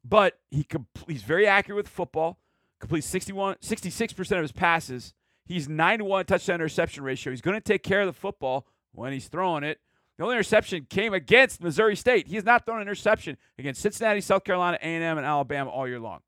But 0.05 0.39
he 0.53 0.65
he's 1.09 1.25
very 1.25 1.49
accurate 1.49 1.77
with 1.77 1.89
football, 1.89 2.39
completes 2.79 3.09
61, 3.09 3.57
66% 3.57 4.37
of 4.37 4.43
his 4.43 4.53
passes. 4.53 5.15
He's 5.45 5.69
9 5.69 5.99
to 5.99 6.05
1 6.05 6.27
touchdown 6.27 6.55
interception 6.55 7.03
ratio. 7.03 7.33
He's 7.33 7.41
going 7.41 7.57
to 7.57 7.61
take 7.61 7.83
care 7.83 8.03
of 8.03 8.07
the 8.07 8.13
football 8.13 8.69
when 8.93 9.13
he's 9.13 9.27
throwing 9.27 9.65
it. 9.65 9.81
The 10.21 10.25
only 10.25 10.37
interception 10.37 10.87
came 10.91 11.15
against 11.15 11.63
Missouri 11.63 11.97
State. 11.97 12.29
He 12.29 12.35
has 12.35 12.45
not 12.45 12.67
thrown 12.67 12.77
an 12.77 12.83
interception 12.83 13.39
against 13.59 13.81
Cincinnati, 13.81 14.21
South 14.21 14.45
Carolina, 14.45 14.77
A&M, 14.83 15.17
and 15.17 15.27
Alabama 15.27 15.71
all 15.71 15.89
year 15.89 15.99
long. 15.99 16.21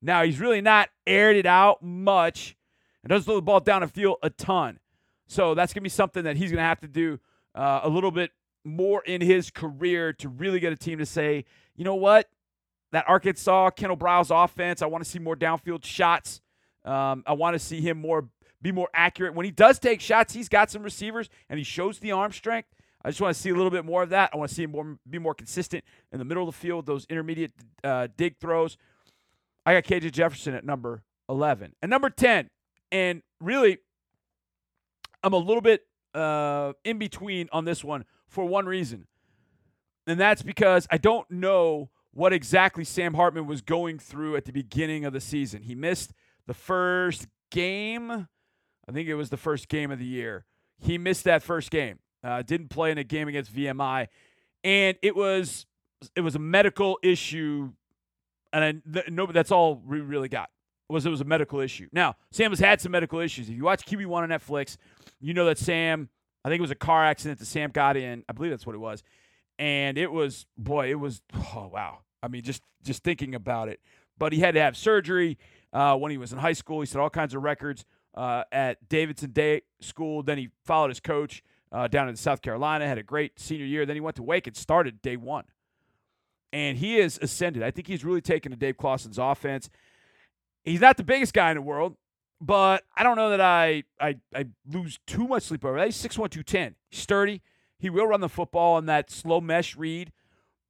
Now, 0.00 0.22
he's 0.22 0.40
really 0.40 0.62
not 0.62 0.88
aired 1.06 1.36
it 1.36 1.44
out 1.44 1.82
much 1.82 2.56
and 3.02 3.10
doesn't 3.10 3.26
throw 3.26 3.34
the 3.34 3.42
ball 3.42 3.60
down 3.60 3.82
the 3.82 3.88
field 3.88 4.16
a 4.22 4.30
ton. 4.30 4.78
So 5.26 5.54
that's 5.54 5.74
going 5.74 5.82
to 5.82 5.84
be 5.84 5.90
something 5.90 6.24
that 6.24 6.38
he's 6.38 6.50
going 6.50 6.56
to 6.56 6.62
have 6.62 6.80
to 6.80 6.88
do 6.88 7.20
uh, 7.54 7.80
a 7.82 7.88
little 7.90 8.10
bit 8.10 8.30
more 8.64 9.02
in 9.04 9.20
his 9.20 9.50
career 9.50 10.14
to 10.14 10.30
really 10.30 10.58
get 10.58 10.72
a 10.72 10.76
team 10.76 10.96
to 10.96 11.04
say, 11.04 11.44
you 11.74 11.84
know 11.84 11.96
what? 11.96 12.30
That 12.92 13.04
Arkansas, 13.06 13.72
Kendal 13.72 13.98
Briles 13.98 14.30
offense, 14.32 14.80
I 14.80 14.86
want 14.86 15.04
to 15.04 15.10
see 15.10 15.18
more 15.18 15.36
downfield 15.36 15.84
shots. 15.84 16.40
Um, 16.82 17.24
I 17.26 17.34
want 17.34 17.56
to 17.56 17.58
see 17.58 17.82
him 17.82 18.00
more 18.00 18.30
be 18.62 18.72
more 18.72 18.88
accurate. 18.94 19.34
When 19.34 19.44
he 19.44 19.52
does 19.52 19.78
take 19.78 20.00
shots, 20.00 20.32
he's 20.32 20.48
got 20.48 20.70
some 20.70 20.82
receivers 20.82 21.28
and 21.50 21.58
he 21.58 21.64
shows 21.64 21.98
the 21.98 22.12
arm 22.12 22.32
strength. 22.32 22.70
I 23.06 23.10
just 23.10 23.20
want 23.20 23.36
to 23.36 23.40
see 23.40 23.50
a 23.50 23.54
little 23.54 23.70
bit 23.70 23.84
more 23.84 24.02
of 24.02 24.08
that. 24.10 24.30
I 24.32 24.36
want 24.36 24.48
to 24.48 24.54
see 24.54 24.64
him 24.64 24.72
more, 24.72 24.98
be 25.08 25.20
more 25.20 25.32
consistent 25.32 25.84
in 26.10 26.18
the 26.18 26.24
middle 26.24 26.42
of 26.42 26.52
the 26.52 26.60
field, 26.60 26.86
those 26.86 27.06
intermediate 27.08 27.52
uh, 27.84 28.08
dig 28.16 28.36
throws. 28.40 28.76
I 29.64 29.74
got 29.74 29.84
KJ 29.84 30.10
Jefferson 30.10 30.54
at 30.54 30.64
number 30.64 31.04
11. 31.28 31.74
And 31.80 31.88
number 31.88 32.10
10, 32.10 32.48
and 32.90 33.22
really, 33.40 33.78
I'm 35.22 35.34
a 35.34 35.38
little 35.38 35.60
bit 35.60 35.82
uh, 36.16 36.72
in 36.82 36.98
between 36.98 37.48
on 37.52 37.64
this 37.64 37.84
one 37.84 38.04
for 38.26 38.44
one 38.44 38.66
reason. 38.66 39.06
And 40.08 40.18
that's 40.18 40.42
because 40.42 40.88
I 40.90 40.98
don't 40.98 41.30
know 41.30 41.90
what 42.12 42.32
exactly 42.32 42.82
Sam 42.82 43.14
Hartman 43.14 43.46
was 43.46 43.60
going 43.60 44.00
through 44.00 44.34
at 44.34 44.46
the 44.46 44.52
beginning 44.52 45.04
of 45.04 45.12
the 45.12 45.20
season. 45.20 45.62
He 45.62 45.76
missed 45.76 46.12
the 46.48 46.54
first 46.54 47.28
game. 47.52 48.10
I 48.10 48.92
think 48.92 49.08
it 49.08 49.14
was 49.14 49.30
the 49.30 49.36
first 49.36 49.68
game 49.68 49.92
of 49.92 50.00
the 50.00 50.06
year. 50.06 50.44
He 50.76 50.98
missed 50.98 51.22
that 51.22 51.44
first 51.44 51.70
game. 51.70 52.00
Uh, 52.26 52.42
didn't 52.42 52.68
play 52.68 52.90
in 52.90 52.98
a 52.98 53.04
game 53.04 53.28
against 53.28 53.54
VMI, 53.54 54.08
and 54.64 54.96
it 55.00 55.14
was 55.14 55.64
it 56.16 56.22
was 56.22 56.34
a 56.34 56.40
medical 56.40 56.98
issue, 57.02 57.70
and 58.52 58.82
I, 58.84 59.02
no, 59.08 59.26
that's 59.26 59.52
all 59.52 59.80
we 59.86 60.00
really 60.00 60.28
got 60.28 60.50
was 60.88 61.06
it 61.06 61.10
was 61.10 61.20
a 61.20 61.24
medical 61.24 61.60
issue. 61.60 61.88
Now 61.92 62.16
Sam 62.32 62.50
has 62.50 62.58
had 62.58 62.80
some 62.80 62.90
medical 62.90 63.20
issues. 63.20 63.48
If 63.48 63.56
you 63.56 63.62
watch 63.62 63.86
QB 63.86 64.06
one 64.06 64.24
on 64.24 64.36
Netflix, 64.36 64.76
you 65.20 65.34
know 65.34 65.46
that 65.46 65.58
Sam. 65.58 66.08
I 66.44 66.48
think 66.48 66.58
it 66.58 66.62
was 66.62 66.70
a 66.70 66.76
car 66.76 67.04
accident 67.04 67.38
that 67.40 67.46
Sam 67.46 67.70
got 67.70 67.96
in. 67.96 68.24
I 68.28 68.32
believe 68.32 68.50
that's 68.50 68.66
what 68.66 68.74
it 68.74 68.80
was, 68.80 69.04
and 69.58 69.96
it 69.96 70.10
was 70.10 70.46
boy, 70.58 70.90
it 70.90 70.98
was 70.98 71.22
oh 71.54 71.70
wow. 71.72 71.98
I 72.22 72.28
mean, 72.28 72.42
just 72.42 72.62
just 72.82 73.04
thinking 73.04 73.36
about 73.36 73.68
it. 73.68 73.80
But 74.18 74.32
he 74.32 74.40
had 74.40 74.54
to 74.54 74.60
have 74.60 74.76
surgery 74.76 75.38
uh, 75.72 75.96
when 75.96 76.10
he 76.10 76.18
was 76.18 76.32
in 76.32 76.38
high 76.38 76.54
school. 76.54 76.80
He 76.80 76.86
set 76.86 77.00
all 77.00 77.10
kinds 77.10 77.34
of 77.34 77.42
records 77.42 77.84
uh, 78.16 78.44
at 78.50 78.88
Davidson 78.88 79.30
Day 79.30 79.62
School. 79.80 80.24
Then 80.24 80.38
he 80.38 80.48
followed 80.64 80.88
his 80.88 81.00
coach 81.00 81.44
uh, 81.76 81.88
down 81.88 82.08
in 82.08 82.16
South 82.16 82.42
Carolina. 82.42 82.86
Had 82.86 82.98
a 82.98 83.02
great 83.02 83.38
senior 83.38 83.66
year. 83.66 83.86
Then 83.86 83.96
he 83.96 84.00
went 84.00 84.16
to 84.16 84.22
Wake 84.22 84.46
and 84.46 84.56
started 84.56 85.02
day 85.02 85.16
one. 85.16 85.44
And 86.52 86.78
he 86.78 86.96
has 86.98 87.18
ascended. 87.20 87.62
I 87.62 87.70
think 87.70 87.86
he's 87.86 88.04
really 88.04 88.20
taken 88.20 88.50
to 88.50 88.56
Dave 88.56 88.76
Clawson's 88.76 89.18
offense. 89.18 89.68
He's 90.64 90.80
not 90.80 90.96
the 90.96 91.04
biggest 91.04 91.34
guy 91.34 91.50
in 91.50 91.56
the 91.56 91.62
world, 91.62 91.96
but 92.40 92.84
I 92.96 93.02
don't 93.02 93.16
know 93.16 93.30
that 93.30 93.40
I 93.40 93.84
I, 94.00 94.16
I 94.34 94.46
lose 94.68 94.98
too 95.06 95.28
much 95.28 95.44
sleep 95.44 95.64
over 95.64 95.78
that. 95.78 95.86
He's 95.86 95.96
6'1", 95.96 96.14
210. 96.14 96.74
Sturdy. 96.90 97.42
He 97.78 97.90
will 97.90 98.06
run 98.06 98.20
the 98.20 98.28
football 98.28 98.76
on 98.76 98.86
that 98.86 99.10
slow 99.10 99.40
mesh 99.40 99.76
read 99.76 100.12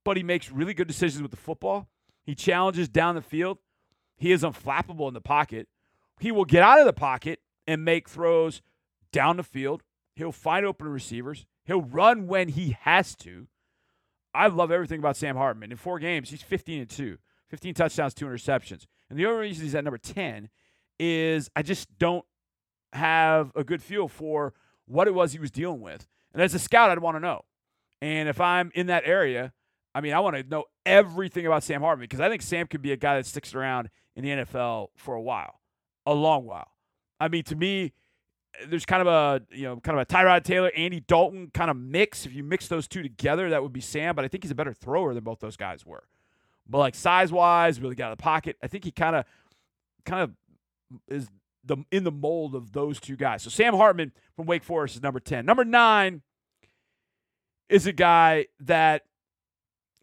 but 0.07 0.15
he 0.15 0.23
makes 0.23 0.49
really 0.49 0.73
good 0.73 0.87
decisions 0.87 1.21
with 1.21 1.31
the 1.31 1.37
football. 1.37 1.89
He 2.23 2.33
challenges 2.33 2.87
down 2.87 3.15
the 3.15 3.21
field. 3.21 3.57
He 4.15 4.31
is 4.31 4.41
unflappable 4.41 5.09
in 5.09 5.13
the 5.13 5.19
pocket. 5.19 5.67
He 6.21 6.31
will 6.31 6.45
get 6.45 6.63
out 6.63 6.79
of 6.79 6.85
the 6.85 6.93
pocket 6.93 7.41
and 7.67 7.83
make 7.83 8.07
throws 8.07 8.61
down 9.11 9.35
the 9.35 9.43
field. 9.43 9.83
He'll 10.17 10.31
find 10.31 10.65
open 10.65 10.87
receivers. 10.87 11.45
He'll 11.63 11.83
run 11.83 12.25
when 12.25 12.49
he 12.49 12.75
has 12.81 13.15
to. 13.17 13.47
I 14.33 14.47
love 14.47 14.71
everything 14.71 14.97
about 14.97 15.15
Sam 15.15 15.35
Hartman. 15.35 15.71
In 15.71 15.77
four 15.77 15.99
games, 15.99 16.31
he's 16.31 16.41
15 16.41 16.81
and 16.81 16.89
2, 16.89 17.17
15 17.49 17.73
touchdowns, 17.75 18.15
two 18.15 18.25
interceptions. 18.25 18.87
And 19.11 19.19
the 19.19 19.27
only 19.27 19.41
reason 19.41 19.63
he's 19.63 19.75
at 19.75 19.83
number 19.83 19.99
10 19.99 20.49
is 20.99 21.51
I 21.55 21.61
just 21.61 21.99
don't 21.99 22.25
have 22.93 23.51
a 23.55 23.63
good 23.63 23.83
feel 23.83 24.07
for 24.07 24.55
what 24.87 25.07
it 25.07 25.13
was 25.13 25.33
he 25.33 25.39
was 25.39 25.51
dealing 25.51 25.81
with. 25.81 26.07
And 26.33 26.41
as 26.41 26.55
a 26.55 26.59
scout, 26.59 26.89
I'd 26.89 26.97
want 26.97 27.15
to 27.15 27.21
know. 27.21 27.45
And 28.01 28.27
if 28.27 28.41
I'm 28.41 28.71
in 28.73 28.87
that 28.87 29.03
area, 29.05 29.53
I 29.93 30.01
mean, 30.01 30.13
I 30.13 30.19
want 30.19 30.35
to 30.35 30.43
know 30.43 30.65
everything 30.83 31.45
about 31.45 31.61
Sam 31.61 31.81
Hartman 31.81 32.05
because 32.05 32.21
I 32.21 32.29
think 32.29 32.41
Sam 32.41 32.65
could 32.65 32.81
be 32.81 32.91
a 32.91 32.97
guy 32.97 33.17
that 33.17 33.27
sticks 33.27 33.53
around 33.53 33.89
in 34.15 34.23
the 34.23 34.29
NFL 34.31 34.87
for 34.95 35.13
a 35.13 35.21
while, 35.21 35.59
a 36.07 36.15
long 36.15 36.45
while. 36.45 36.71
I 37.19 37.27
mean, 37.27 37.43
to 37.43 37.55
me, 37.55 37.93
there's 38.67 38.85
kind 38.85 39.01
of 39.01 39.07
a 39.07 39.55
you 39.55 39.63
know 39.63 39.79
kind 39.79 39.99
of 39.99 40.01
a 40.01 40.05
Tyrod 40.05 40.43
Taylor, 40.43 40.71
Andy 40.75 40.99
Dalton 40.99 41.51
kind 41.53 41.69
of 41.69 41.77
mix. 41.77 42.25
If 42.25 42.33
you 42.33 42.43
mix 42.43 42.67
those 42.67 42.87
two 42.87 43.03
together, 43.03 43.49
that 43.49 43.61
would 43.61 43.73
be 43.73 43.81
Sam. 43.81 44.15
But 44.15 44.25
I 44.25 44.27
think 44.27 44.43
he's 44.43 44.51
a 44.51 44.55
better 44.55 44.73
thrower 44.73 45.13
than 45.13 45.23
both 45.23 45.39
those 45.39 45.57
guys 45.57 45.85
were. 45.85 46.03
But 46.67 46.79
like 46.79 46.95
size 46.95 47.31
wise, 47.31 47.79
really 47.79 47.95
got 47.95 48.07
out 48.07 48.11
of 48.13 48.17
the 48.17 48.23
pocket. 48.23 48.57
I 48.61 48.67
think 48.67 48.83
he 48.83 48.91
kind 48.91 49.15
of 49.15 49.25
kind 50.05 50.23
of 50.23 50.31
is 51.07 51.29
the 51.63 51.77
in 51.91 52.03
the 52.03 52.11
mold 52.11 52.55
of 52.55 52.71
those 52.71 52.99
two 52.99 53.15
guys. 53.15 53.43
So 53.43 53.49
Sam 53.49 53.75
Hartman 53.75 54.11
from 54.35 54.45
Wake 54.45 54.63
Forest 54.63 54.95
is 54.95 55.03
number 55.03 55.19
ten. 55.19 55.45
Number 55.45 55.65
nine 55.65 56.21
is 57.69 57.85
a 57.87 57.93
guy 57.93 58.47
that 58.61 59.03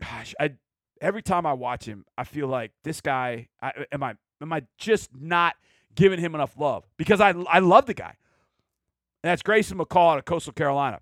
gosh, 0.01 0.35
I 0.39 0.53
every 1.01 1.23
time 1.23 1.47
I 1.47 1.53
watch 1.55 1.85
him, 1.85 2.05
I 2.17 2.25
feel 2.25 2.49
like 2.49 2.73
this 2.83 3.01
guy. 3.01 3.49
I, 3.61 3.73
am 3.93 4.03
I 4.03 4.15
am 4.41 4.53
I 4.53 4.63
just 4.79 5.11
not 5.15 5.55
giving 5.95 6.21
him 6.21 6.35
enough 6.35 6.59
love 6.59 6.85
because 6.97 7.21
I 7.21 7.31
I 7.31 7.59
love 7.59 7.87
the 7.87 7.95
guy. 7.95 8.17
And 9.25 9.31
that's 9.31 9.43
Grayson 9.43 9.79
McCall 9.79 10.13
out 10.13 10.19
of 10.19 10.27
Coastal 10.27 10.53
Carolina. 10.53 11.01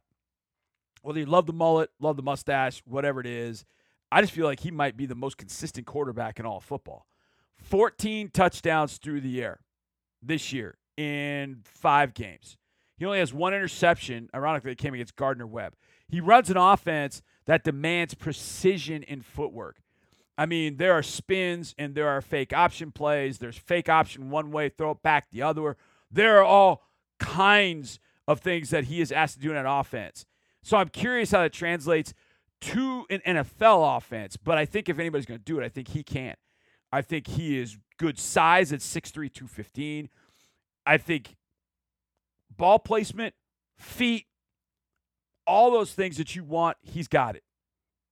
Whether 1.02 1.18
you 1.18 1.26
love 1.26 1.46
the 1.46 1.52
mullet, 1.52 1.90
love 1.98 2.16
the 2.16 2.22
mustache, 2.22 2.80
whatever 2.86 3.18
it 3.18 3.26
is, 3.26 3.64
I 4.12 4.20
just 4.20 4.32
feel 4.32 4.46
like 4.46 4.60
he 4.60 4.70
might 4.70 4.96
be 4.96 5.06
the 5.06 5.16
most 5.16 5.38
consistent 5.38 5.88
quarterback 5.88 6.38
in 6.38 6.46
all 6.46 6.58
of 6.58 6.62
football. 6.62 7.04
14 7.56 8.30
touchdowns 8.30 8.98
through 8.98 9.22
the 9.22 9.42
air 9.42 9.58
this 10.22 10.52
year 10.52 10.78
in 10.96 11.62
five 11.64 12.14
games. 12.14 12.58
He 12.96 13.04
only 13.04 13.18
has 13.18 13.34
one 13.34 13.54
interception. 13.54 14.30
Ironically, 14.32 14.70
it 14.70 14.78
came 14.78 14.94
against 14.94 15.16
Gardner 15.16 15.48
Webb. 15.48 15.74
He 16.06 16.20
runs 16.20 16.48
an 16.48 16.56
offense 16.56 17.22
that 17.46 17.64
demands 17.64 18.14
precision 18.14 19.02
in 19.02 19.22
footwork. 19.22 19.82
I 20.38 20.46
mean, 20.46 20.76
there 20.76 20.92
are 20.92 21.02
spins 21.02 21.74
and 21.76 21.96
there 21.96 22.06
are 22.06 22.20
fake 22.20 22.52
option 22.52 22.92
plays. 22.92 23.38
There's 23.38 23.58
fake 23.58 23.88
option 23.88 24.30
one 24.30 24.52
way, 24.52 24.68
throw 24.68 24.92
it 24.92 25.02
back 25.02 25.32
the 25.32 25.42
other. 25.42 25.76
There 26.08 26.38
are 26.38 26.44
all 26.44 26.84
kinds 27.18 27.98
of 28.28 28.40
things 28.40 28.70
that 28.70 28.84
he 28.84 29.00
is 29.00 29.12
asked 29.12 29.36
to 29.36 29.40
do 29.40 29.50
in 29.50 29.56
an 29.56 29.66
offense. 29.66 30.24
So 30.62 30.76
I'm 30.76 30.88
curious 30.88 31.32
how 31.32 31.42
that 31.42 31.52
translates 31.52 32.14
to 32.62 33.04
an 33.10 33.20
NFL 33.26 33.96
offense. 33.96 34.36
But 34.36 34.58
I 34.58 34.64
think 34.64 34.88
if 34.88 34.98
anybody's 34.98 35.26
going 35.26 35.40
to 35.40 35.44
do 35.44 35.58
it, 35.58 35.64
I 35.64 35.68
think 35.68 35.88
he 35.88 36.02
can. 36.02 36.34
I 36.92 37.02
think 37.02 37.26
he 37.26 37.58
is 37.58 37.78
good 37.98 38.18
size 38.18 38.72
at 38.72 38.80
6'3, 38.80 39.12
215. 39.32 40.08
I 40.86 40.98
think 40.98 41.36
ball 42.56 42.78
placement, 42.78 43.34
feet, 43.78 44.26
all 45.46 45.70
those 45.70 45.92
things 45.92 46.16
that 46.18 46.36
you 46.36 46.44
want, 46.44 46.76
he's 46.82 47.08
got 47.08 47.34
it. 47.34 47.42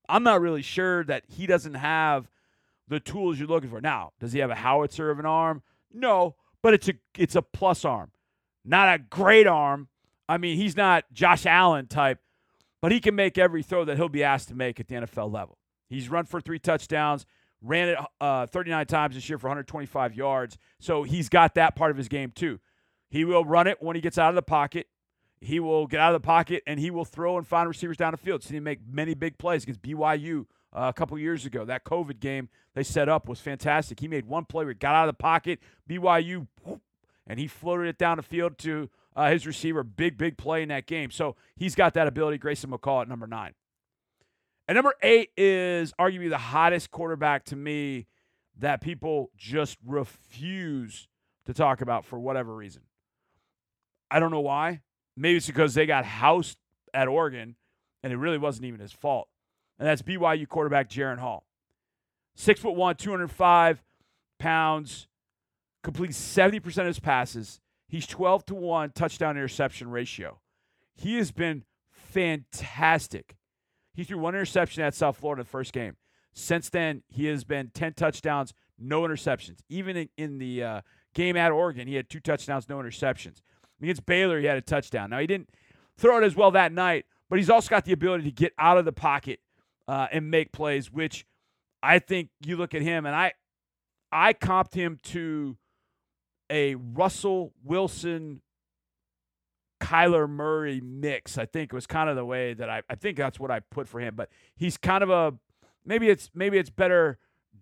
I'm 0.08 0.22
not 0.24 0.40
really 0.40 0.62
sure 0.62 1.04
that 1.04 1.24
he 1.28 1.46
doesn't 1.46 1.74
have 1.74 2.28
the 2.88 2.98
tools 2.98 3.38
you're 3.38 3.48
looking 3.48 3.70
for. 3.70 3.80
Now, 3.80 4.12
does 4.18 4.32
he 4.32 4.40
have 4.40 4.50
a 4.50 4.56
howitzer 4.56 5.10
of 5.10 5.20
an 5.20 5.26
arm? 5.26 5.62
No, 5.92 6.34
but 6.62 6.74
it's 6.74 6.88
a 6.88 6.94
it's 7.16 7.36
a 7.36 7.42
plus 7.42 7.84
arm. 7.84 8.10
Not 8.64 8.92
a 8.92 8.98
great 8.98 9.46
arm. 9.46 9.88
I 10.30 10.38
mean, 10.38 10.56
he's 10.56 10.76
not 10.76 11.04
Josh 11.12 11.44
Allen 11.46 11.86
type, 11.86 12.18
but 12.80 12.92
he 12.92 13.00
can 13.00 13.14
make 13.14 13.36
every 13.36 13.62
throw 13.62 13.84
that 13.84 13.96
he'll 13.96 14.08
be 14.08 14.22
asked 14.22 14.48
to 14.48 14.54
make 14.54 14.78
at 14.78 14.88
the 14.88 14.94
NFL 14.94 15.32
level. 15.32 15.58
He's 15.88 16.08
run 16.08 16.24
for 16.24 16.40
three 16.40 16.58
touchdowns, 16.58 17.26
ran 17.60 17.88
it 17.88 17.98
uh, 18.20 18.46
39 18.46 18.86
times 18.86 19.14
this 19.16 19.28
year 19.28 19.38
for 19.38 19.48
125 19.48 20.14
yards. 20.14 20.56
So 20.78 21.02
he's 21.02 21.28
got 21.28 21.54
that 21.56 21.74
part 21.74 21.90
of 21.90 21.96
his 21.96 22.08
game 22.08 22.30
too. 22.30 22.60
He 23.10 23.24
will 23.24 23.44
run 23.44 23.66
it 23.66 23.78
when 23.80 23.96
he 23.96 24.02
gets 24.02 24.18
out 24.18 24.28
of 24.28 24.36
the 24.36 24.42
pocket 24.42 24.86
he 25.40 25.58
will 25.58 25.86
get 25.86 26.00
out 26.00 26.14
of 26.14 26.20
the 26.20 26.26
pocket 26.26 26.62
and 26.66 26.78
he 26.78 26.90
will 26.90 27.04
throw 27.04 27.38
and 27.38 27.46
find 27.46 27.66
receivers 27.68 27.96
down 27.96 28.12
the 28.12 28.18
field. 28.18 28.42
So 28.42 28.52
he 28.52 28.60
make 28.60 28.80
many 28.86 29.14
big 29.14 29.38
plays 29.38 29.62
against 29.62 29.82
BYU 29.82 30.46
uh, 30.72 30.86
a 30.88 30.92
couple 30.92 31.18
years 31.18 31.46
ago. 31.46 31.64
That 31.64 31.84
COVID 31.84 32.20
game 32.20 32.48
they 32.74 32.82
set 32.82 33.08
up 33.08 33.28
was 33.28 33.40
fantastic. 33.40 34.00
He 34.00 34.08
made 34.08 34.26
one 34.26 34.44
play 34.44 34.64
where 34.64 34.72
he 34.72 34.78
got 34.78 34.94
out 34.94 35.08
of 35.08 35.14
the 35.14 35.20
pocket, 35.20 35.60
BYU, 35.88 36.46
whoop, 36.62 36.82
and 37.26 37.40
he 37.40 37.46
floated 37.46 37.88
it 37.88 37.98
down 37.98 38.18
the 38.18 38.22
field 38.22 38.58
to 38.58 38.90
uh, 39.16 39.30
his 39.30 39.46
receiver. 39.46 39.82
Big, 39.82 40.16
big 40.16 40.36
play 40.36 40.62
in 40.62 40.68
that 40.68 40.86
game. 40.86 41.10
So 41.10 41.36
he's 41.56 41.74
got 41.74 41.94
that 41.94 42.06
ability. 42.06 42.38
Grayson 42.38 42.70
McCall 42.70 43.02
at 43.02 43.08
number 43.08 43.26
nine. 43.26 43.52
And 44.68 44.76
number 44.76 44.94
eight 45.02 45.30
is 45.36 45.92
arguably 45.98 46.30
the 46.30 46.38
hottest 46.38 46.90
quarterback 46.90 47.44
to 47.46 47.56
me 47.56 48.06
that 48.58 48.80
people 48.80 49.30
just 49.36 49.78
refuse 49.84 51.08
to 51.46 51.54
talk 51.54 51.80
about 51.80 52.04
for 52.04 52.18
whatever 52.18 52.54
reason. 52.54 52.82
I 54.10 54.20
don't 54.20 54.30
know 54.30 54.40
why. 54.40 54.82
Maybe 55.16 55.38
it's 55.38 55.46
because 55.46 55.74
they 55.74 55.86
got 55.86 56.04
housed 56.04 56.56
at 56.94 57.08
Oregon, 57.08 57.56
and 58.02 58.12
it 58.12 58.16
really 58.16 58.38
wasn't 58.38 58.66
even 58.66 58.80
his 58.80 58.92
fault. 58.92 59.28
And 59.78 59.88
that's 59.88 60.02
BYU 60.02 60.46
quarterback 60.46 60.88
Jaren 60.88 61.18
Hall. 61.18 61.44
Six 62.34 62.60
foot 62.60 62.76
one, 62.76 62.96
205 62.96 63.82
pounds, 64.38 65.08
completes 65.82 66.18
70% 66.18 66.78
of 66.78 66.86
his 66.86 67.00
passes. 67.00 67.60
He's 67.90 68.06
12 68.06 68.46
to 68.46 68.54
1 68.54 68.92
touchdown 68.92 69.36
interception 69.36 69.90
ratio. 69.90 70.38
He 70.94 71.16
has 71.16 71.32
been 71.32 71.64
fantastic. 71.90 73.36
He 73.92 74.04
threw 74.04 74.18
one 74.18 74.34
interception 74.34 74.84
at 74.84 74.94
South 74.94 75.16
Florida 75.16 75.42
the 75.42 75.48
first 75.48 75.72
game. 75.72 75.96
Since 76.32 76.70
then, 76.70 77.02
he 77.08 77.26
has 77.26 77.42
been 77.42 77.70
10 77.74 77.94
touchdowns, 77.94 78.54
no 78.78 79.02
interceptions. 79.02 79.58
Even 79.68 79.96
in, 79.96 80.08
in 80.16 80.38
the 80.38 80.62
uh, 80.62 80.80
game 81.14 81.36
at 81.36 81.50
Oregon, 81.50 81.88
he 81.88 81.96
had 81.96 82.08
two 82.08 82.20
touchdowns, 82.20 82.68
no 82.68 82.78
interceptions. 82.78 83.42
Against 83.82 84.06
Baylor, 84.06 84.38
he 84.38 84.46
had 84.46 84.56
a 84.56 84.62
touchdown. 84.62 85.10
Now, 85.10 85.18
he 85.18 85.26
didn't 85.26 85.50
throw 85.98 86.18
it 86.18 86.24
as 86.24 86.36
well 86.36 86.52
that 86.52 86.72
night, 86.72 87.06
but 87.28 87.40
he's 87.40 87.50
also 87.50 87.68
got 87.70 87.84
the 87.84 87.92
ability 87.92 88.22
to 88.22 88.30
get 88.30 88.52
out 88.56 88.78
of 88.78 88.84
the 88.84 88.92
pocket 88.92 89.40
uh, 89.88 90.06
and 90.12 90.30
make 90.30 90.52
plays, 90.52 90.92
which 90.92 91.26
I 91.82 91.98
think 91.98 92.28
you 92.40 92.56
look 92.56 92.72
at 92.72 92.82
him, 92.82 93.04
and 93.04 93.16
I, 93.16 93.32
I 94.12 94.32
comped 94.32 94.74
him 94.74 94.98
to 95.04 95.56
a 96.50 96.74
Russell 96.74 97.52
Wilson, 97.64 98.42
Kyler 99.80 100.28
Murray 100.28 100.80
mix. 100.80 101.38
I 101.38 101.46
think 101.46 101.72
it 101.72 101.74
was 101.74 101.86
kind 101.86 102.10
of 102.10 102.16
the 102.16 102.24
way 102.24 102.54
that 102.54 102.68
I, 102.68 102.82
I 102.90 102.96
think 102.96 103.16
that's 103.16 103.40
what 103.40 103.50
I 103.50 103.60
put 103.60 103.88
for 103.88 104.00
him. 104.00 104.14
But 104.16 104.28
he's 104.56 104.76
kind 104.76 105.02
of 105.02 105.10
a 105.10 105.34
maybe 105.84 106.08
it's 106.08 106.30
maybe 106.34 106.58
it's 106.58 106.70
better 106.70 107.18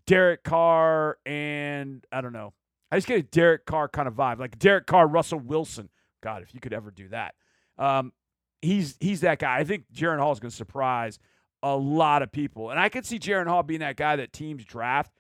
Derek 0.07 0.43
Carr 0.43 1.19
and 1.25 2.05
I 2.11 2.21
don't 2.21 2.33
know. 2.33 2.55
I 2.91 2.97
just 2.97 3.07
get 3.07 3.19
a 3.19 3.23
Derek 3.23 3.67
Carr 3.67 3.89
kind 3.89 4.09
of 4.09 4.15
vibe, 4.15 4.41
like 4.41 4.59
Derek 4.59 4.87
Carr, 4.87 5.07
Russell 5.07 5.41
Wilson 5.41 5.91
God, 6.21 6.43
if 6.43 6.55
you 6.55 6.61
could 6.61 6.73
ever 6.73 6.91
do 6.91 7.09
that. 7.09 7.35
Um, 7.79 8.13
he's 8.61 8.97
he's 9.01 9.21
that 9.21 9.39
guy. 9.39 9.59
I 9.59 9.65
think 9.65 9.85
Jaren 9.95 10.19
Hall 10.19 10.33
is 10.33 10.41
going 10.41 10.51
to 10.51 10.57
surprise 10.57 11.19
a 11.63 11.77
lot 11.77 12.23
of 12.23 12.33
people. 12.33 12.71
And 12.71 12.79
I 12.79 12.89
could 12.89 13.07
see 13.07 13.19
Jaren 13.19 13.47
Hall 13.47 13.63
being 13.63 13.81
that 13.81 13.97
guy 13.97 14.17
that 14.17 14.33
teams 14.33 14.65
draft 14.65 15.13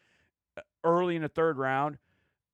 uh, 0.56 0.62
early 0.84 1.16
in 1.16 1.22
the 1.22 1.28
third 1.28 1.58
round. 1.58 1.98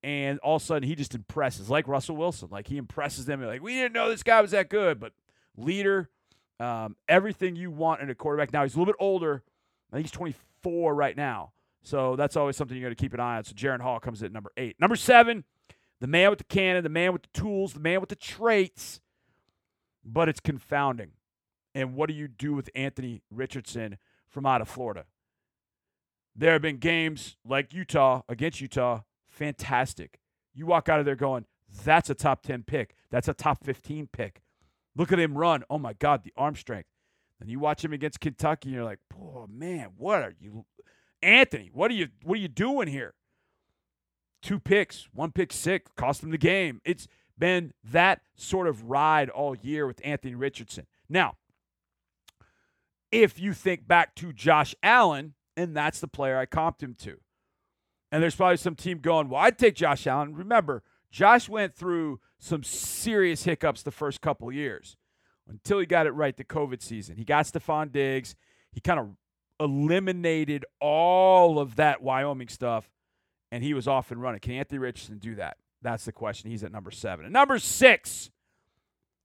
And 0.05 0.39
all 0.41 0.57
of 0.57 0.63
a 0.63 0.65
sudden, 0.67 0.87
he 0.87 0.95
just 0.95 1.15
impresses, 1.15 1.71
like 1.71 1.89
Russell 1.89 2.15
Wilson. 2.15 2.49
Like 2.51 2.69
he 2.69 2.77
impresses 2.77 3.25
them. 3.25 3.41
Like, 3.41 3.63
we 3.63 3.73
didn't 3.73 3.95
know 3.95 4.11
this 4.11 4.23
guy 4.23 4.43
was 4.43 4.51
that 4.51 4.69
good, 4.69 5.01
but 5.01 5.13
leader, 5.57 6.11
um, 6.61 6.97
everything 7.09 7.57
you 7.57 7.71
want 7.71 8.03
in 8.03 8.11
a 8.11 8.15
quarterback. 8.15 8.53
Now, 8.53 8.65
he's 8.65 8.75
a 8.75 8.79
little 8.79 8.93
bit 8.93 8.99
older. 9.01 9.43
I 9.91 9.97
think 9.97 10.05
he's 10.05 10.13
24 10.13 10.95
right 10.95 11.17
now. 11.17 11.53
So 11.83 12.17
that's 12.17 12.37
always 12.37 12.55
something 12.55 12.77
you 12.77 12.83
got 12.83 12.91
to 12.91 12.95
keep 12.95 13.15
an 13.15 13.21
eye 13.21 13.39
on. 13.39 13.45
So 13.45 13.55
Jaren 13.55 13.81
Hall 13.81 13.99
comes 13.99 14.21
in 14.21 14.27
at 14.27 14.33
number 14.33 14.53
eight. 14.59 14.79
Number 14.79 14.97
seven, 14.97 15.45
the 16.01 16.07
man 16.07 16.29
with 16.29 16.39
the 16.39 16.45
cannon, 16.45 16.83
the 16.83 16.91
man 16.91 17.15
with 17.15 17.23
the 17.23 17.41
tools, 17.41 17.73
the 17.73 17.81
man 17.81 18.01
with 18.01 18.11
the 18.11 18.17
traits, 18.17 19.01
but 20.05 20.29
it's 20.29 20.41
confounding. 20.41 21.13
And 21.75 21.95
what 21.95 22.11
do 22.11 22.15
you 22.15 22.29
do 22.29 22.53
with 22.53 22.69
Anthony 22.75 23.23
Richardson 23.31 23.97
from 24.29 24.45
out 24.45 24.61
of 24.61 24.69
Florida? 24.69 25.07
There 26.37 26.53
have 26.53 26.63
been 26.63 26.77
games 26.77 27.37
like 27.43 27.73
Utah 27.73 28.21
against 28.29 28.61
Utah, 28.61 29.01
fantastic. 29.35 30.19
You 30.55 30.67
walk 30.67 30.89
out 30.89 31.01
of 31.01 31.07
there 31.07 31.17
going, 31.17 31.47
that's 31.85 32.11
a 32.11 32.15
top 32.15 32.43
10 32.43 32.63
pick. 32.63 32.95
That's 33.11 33.29
a 33.29 33.35
top 33.35 33.65
15 33.65 34.09
pick. 34.13 34.43
Look 34.97 35.13
at 35.13 35.19
him 35.19 35.37
run. 35.37 35.65
Oh 35.69 35.79
my 35.79 35.93
God, 35.95 36.23
the 36.23 36.33
arm 36.37 36.55
strength. 36.55 36.89
And 37.41 37.51
you 37.51 37.59
watch 37.59 37.85
him 37.85 37.93
against 37.93 38.21
Kentucky, 38.21 38.69
and 38.69 38.75
you're 38.77 38.85
like, 38.85 39.01
oh 39.21 39.47
man, 39.51 39.89
what 39.97 40.23
are 40.23 40.35
you 40.39 40.65
Anthony, 41.25 41.71
what 41.73 41.91
are 41.91 41.95
you 41.95 42.09
what 42.23 42.37
are 42.39 42.41
you 42.41 42.49
doing 42.49 42.87
here? 42.87 43.15
Two 44.43 44.61
picks, 44.61 45.09
one 45.15 45.33
pick 45.33 45.53
six, 45.53 45.91
cost 45.97 46.23
him 46.23 46.31
the 46.31 46.39
game. 46.39 46.81
It's 46.85 47.09
been 47.39 47.73
that 47.83 48.21
sort 48.37 48.69
of 48.69 48.85
ride 48.85 49.31
all 49.31 49.57
year 49.57 49.87
with 49.87 50.01
Anthony 50.05 50.35
Richardson. 50.35 50.87
Now, 51.09 51.37
if 53.11 53.41
you 53.41 53.55
think 53.55 53.89
back 53.89 54.15
to 54.17 54.33
Josh 54.35 54.75
Allen, 54.83 55.35
and 55.57 55.75
that's 55.75 55.99
the 55.99 56.09
player 56.09 56.39
I 56.39 56.47
comped 56.47 56.83
him 56.83 56.95
to. 57.01 57.19
And 58.15 58.23
there's 58.23 58.37
probably 58.37 58.59
some 58.59 58.77
team 58.77 59.01
going, 59.01 59.29
well, 59.29 59.41
I'd 59.41 59.59
take 59.59 59.75
Josh 59.75 60.07
Allen. 60.07 60.37
Remember, 60.37 60.85
Josh 61.11 61.49
went 61.49 61.75
through 61.75 62.21
some 62.39 62.63
serious 62.63 63.43
hiccups 63.43 63.83
the 63.83 63.91
first 63.91 64.21
couple 64.21 64.53
years 64.53 64.97
until 65.49 65.81
he 65.81 65.87
got 65.87 66.07
it 66.07 66.13
right 66.13 66.37
the 66.37 66.45
COVID 66.45 66.81
season. 66.81 67.17
He 67.17 67.25
got 67.25 67.47
Stefon 67.47 67.91
Diggs. 67.91 68.37
He 68.71 68.79
kind 68.79 69.01
of 69.01 69.09
eliminated 69.59 70.65
all 70.81 71.59
of 71.59 71.75
that 71.75 72.03
Wyoming 72.03 72.47
stuff, 72.47 72.89
and 73.51 73.65
he 73.65 73.75
was 73.75 73.89
off 73.89 74.13
and 74.13 74.23
running. 74.23 74.39
Can 74.39 74.53
Anthony 74.53 74.79
Richardson 74.79 75.19
do 75.19 75.35
that? 75.35 75.57
That's 75.83 76.05
the 76.05 76.13
question. 76.13 76.53
He's 76.53 76.63
at 76.63 76.71
number 76.71 76.93
seven. 76.93 77.25
And 77.25 77.33
number 77.33 77.59
six, 77.59 78.31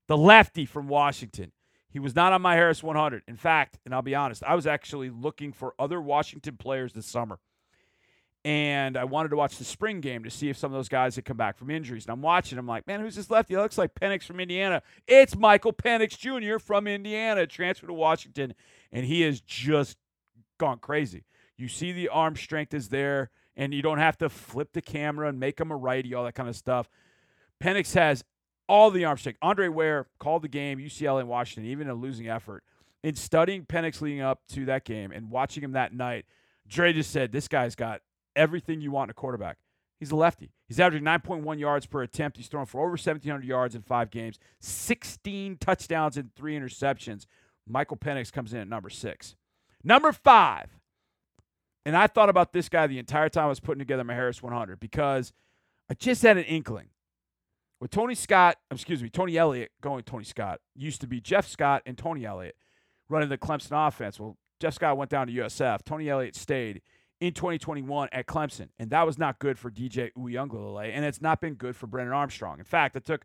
the 0.08 0.16
lefty 0.16 0.66
from 0.66 0.88
Washington. 0.88 1.52
He 1.90 2.00
was 2.00 2.16
not 2.16 2.32
on 2.32 2.42
my 2.42 2.56
Harris 2.56 2.82
100. 2.82 3.22
In 3.28 3.36
fact, 3.36 3.78
and 3.84 3.94
I'll 3.94 4.02
be 4.02 4.16
honest, 4.16 4.42
I 4.42 4.56
was 4.56 4.66
actually 4.66 5.10
looking 5.10 5.52
for 5.52 5.74
other 5.78 6.00
Washington 6.00 6.56
players 6.56 6.92
this 6.92 7.06
summer. 7.06 7.38
And 8.44 8.96
I 8.96 9.04
wanted 9.04 9.28
to 9.30 9.36
watch 9.36 9.58
the 9.58 9.64
spring 9.64 10.00
game 10.00 10.24
to 10.24 10.30
see 10.30 10.48
if 10.48 10.56
some 10.56 10.72
of 10.72 10.78
those 10.78 10.88
guys 10.88 11.14
had 11.14 11.26
come 11.26 11.36
back 11.36 11.58
from 11.58 11.70
injuries. 11.70 12.06
And 12.06 12.12
I'm 12.12 12.22
watching. 12.22 12.58
I'm 12.58 12.66
like, 12.66 12.86
man, 12.86 13.00
who's 13.00 13.16
this 13.16 13.30
lefty? 13.30 13.54
It 13.54 13.58
looks 13.58 13.76
like 13.76 13.94
Penix 13.94 14.22
from 14.22 14.40
Indiana. 14.40 14.82
It's 15.06 15.36
Michael 15.36 15.74
Penix 15.74 16.16
Jr. 16.16 16.58
from 16.58 16.86
Indiana, 16.86 17.46
transferred 17.46 17.88
to 17.88 17.92
Washington, 17.92 18.54
and 18.92 19.04
he 19.04 19.22
is 19.22 19.42
just 19.42 19.98
gone 20.58 20.78
crazy. 20.78 21.24
You 21.58 21.68
see 21.68 21.92
the 21.92 22.08
arm 22.08 22.34
strength 22.34 22.72
is 22.72 22.88
there, 22.88 23.28
and 23.56 23.74
you 23.74 23.82
don't 23.82 23.98
have 23.98 24.16
to 24.18 24.30
flip 24.30 24.72
the 24.72 24.80
camera 24.80 25.28
and 25.28 25.38
make 25.38 25.60
him 25.60 25.70
a 25.70 25.76
righty, 25.76 26.14
all 26.14 26.24
that 26.24 26.34
kind 26.34 26.48
of 26.48 26.56
stuff. 26.56 26.88
Penix 27.62 27.94
has 27.94 28.24
all 28.70 28.90
the 28.90 29.04
arm 29.04 29.18
strength. 29.18 29.38
Andre 29.42 29.68
Ware 29.68 30.06
called 30.18 30.42
the 30.42 30.48
game, 30.48 30.78
UCLA 30.78 31.20
and 31.20 31.28
Washington, 31.28 31.70
even 31.70 31.88
a 31.90 31.94
losing 31.94 32.28
effort. 32.28 32.64
In 33.02 33.14
studying 33.14 33.66
Penix 33.66 34.00
leading 34.00 34.22
up 34.22 34.40
to 34.48 34.64
that 34.66 34.84
game 34.84 35.10
and 35.10 35.30
watching 35.30 35.62
him 35.62 35.72
that 35.72 35.92
night, 35.92 36.24
Dre 36.68 36.92
just 36.92 37.10
said, 37.10 37.32
This 37.32 37.48
guy's 37.48 37.74
got 37.74 38.00
everything 38.36 38.80
you 38.80 38.90
want 38.90 39.08
in 39.08 39.10
a 39.10 39.14
quarterback. 39.14 39.58
He's 39.98 40.10
a 40.10 40.16
lefty. 40.16 40.50
He's 40.66 40.80
averaging 40.80 41.04
9.1 41.04 41.58
yards 41.58 41.84
per 41.84 42.02
attempt. 42.02 42.38
He's 42.38 42.48
thrown 42.48 42.64
for 42.64 42.80
over 42.80 42.90
1,700 42.90 43.44
yards 43.44 43.74
in 43.74 43.82
five 43.82 44.10
games, 44.10 44.38
16 44.60 45.58
touchdowns 45.58 46.16
and 46.16 46.34
three 46.34 46.56
interceptions. 46.58 47.26
Michael 47.68 47.98
Penix 47.98 48.32
comes 48.32 48.54
in 48.54 48.60
at 48.60 48.68
number 48.68 48.88
six. 48.88 49.36
Number 49.84 50.12
five, 50.12 50.80
and 51.84 51.96
I 51.96 52.06
thought 52.06 52.28
about 52.28 52.52
this 52.52 52.68
guy 52.68 52.86
the 52.86 52.98
entire 52.98 53.28
time 53.28 53.44
I 53.44 53.48
was 53.48 53.60
putting 53.60 53.78
together 53.78 54.04
my 54.04 54.14
Harris 54.14 54.42
100 54.42 54.80
because 54.80 55.32
I 55.90 55.94
just 55.94 56.22
had 56.22 56.36
an 56.36 56.44
inkling. 56.44 56.88
With 57.80 57.90
Tony 57.90 58.14
Scott, 58.14 58.56
excuse 58.70 59.02
me, 59.02 59.08
Tony 59.08 59.38
Elliott 59.38 59.70
going 59.80 60.02
Tony 60.02 60.24
Scott 60.24 60.60
used 60.74 61.00
to 61.00 61.06
be 61.06 61.20
Jeff 61.20 61.48
Scott 61.48 61.82
and 61.86 61.96
Tony 61.96 62.26
Elliott 62.26 62.56
running 63.08 63.30
the 63.30 63.38
Clemson 63.38 63.86
offense. 63.88 64.20
Well, 64.20 64.36
Jeff 64.60 64.74
Scott 64.74 64.98
went 64.98 65.10
down 65.10 65.26
to 65.28 65.32
USF. 65.32 65.82
Tony 65.84 66.10
Elliott 66.10 66.36
stayed 66.36 66.82
in 67.20 67.34
2021 67.34 68.08
at 68.12 68.26
Clemson, 68.26 68.68
and 68.78 68.90
that 68.90 69.06
was 69.06 69.18
not 69.18 69.38
good 69.38 69.58
for 69.58 69.70
DJ 69.70 70.10
Uiagalelei, 70.16 70.90
and 70.92 71.04
it's 71.04 71.20
not 71.20 71.40
been 71.40 71.54
good 71.54 71.76
for 71.76 71.86
Brennan 71.86 72.12
Armstrong. 72.12 72.58
In 72.58 72.64
fact, 72.64 72.96
I 72.96 73.00
took 73.00 73.24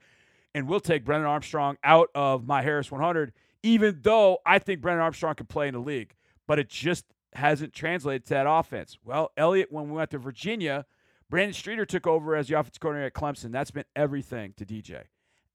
and 0.54 0.70
we'll 0.70 0.80
take 0.80 1.04
Brennan 1.04 1.28
Armstrong 1.28 1.78
out 1.84 2.10
of 2.16 2.48
my 2.48 2.62
Harris 2.62 2.90
100, 2.92 3.34
even 3.64 4.00
though 4.02 4.38
I 4.46 4.60
think 4.60 4.82
Brennan 4.82 5.02
Armstrong 5.02 5.36
can 5.36 5.48
play 5.48 5.68
in 5.68 5.74
the 5.74 5.82
league 5.82 6.16
but 6.48 6.60
it 6.60 6.70
just 6.70 7.06
hasn't 7.34 7.74
translated 7.74 8.26
to 8.26 8.34
that 8.36 8.48
offense. 8.48 8.98
Well, 9.04 9.32
Elliott, 9.36 9.72
when 9.72 9.90
we 9.90 9.96
went 9.96 10.12
to 10.12 10.18
Virginia, 10.18 10.86
Brandon 11.30 11.54
Streeter 11.54 11.86
took 11.86 12.08
over 12.08 12.36
as 12.36 12.48
the 12.48 12.60
offensive 12.60 12.80
coordinator 12.80 13.08
at 13.08 13.14
Clemson. 13.14 13.52
That's 13.52 13.72
been 13.72 13.86
everything 13.96 14.54
to 14.58 14.66
DJ. 14.66 15.04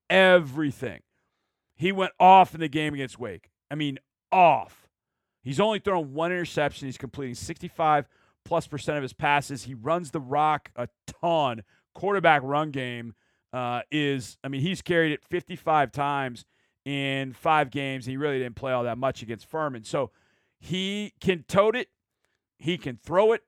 Everything. 0.08 1.00
He 1.76 1.92
went 1.92 2.12
off 2.20 2.54
in 2.54 2.60
the 2.60 2.68
game 2.68 2.92
against 2.94 3.18
Wake. 3.18 3.50
I 3.70 3.74
mean, 3.74 3.98
off. 4.30 4.88
He's 5.42 5.60
only 5.60 5.78
thrown 5.78 6.12
one 6.12 6.32
interception. 6.32 6.88
He's 6.88 6.98
completing 6.98 7.34
65 7.34 8.06
plus 8.44 8.66
percent 8.66 8.96
of 8.96 9.02
his 9.02 9.12
passes. 9.12 9.64
He 9.64 9.74
runs 9.74 10.10
the 10.10 10.20
rock 10.20 10.70
a 10.76 10.88
ton. 11.22 11.62
Quarterback 11.94 12.42
run 12.42 12.70
game 12.70 13.14
uh, 13.52 13.82
is, 13.90 14.38
I 14.44 14.48
mean, 14.48 14.60
he's 14.60 14.82
carried 14.82 15.12
it 15.12 15.24
55 15.24 15.92
times 15.92 16.44
in 16.84 17.32
five 17.32 17.70
games. 17.70 18.06
He 18.06 18.16
really 18.16 18.38
didn't 18.38 18.56
play 18.56 18.72
all 18.72 18.84
that 18.84 18.98
much 18.98 19.22
against 19.22 19.46
Furman. 19.46 19.84
So 19.84 20.10
he 20.58 21.14
can 21.20 21.44
tote 21.48 21.76
it. 21.76 21.88
He 22.58 22.78
can 22.78 22.98
throw 23.02 23.32
it. 23.32 23.42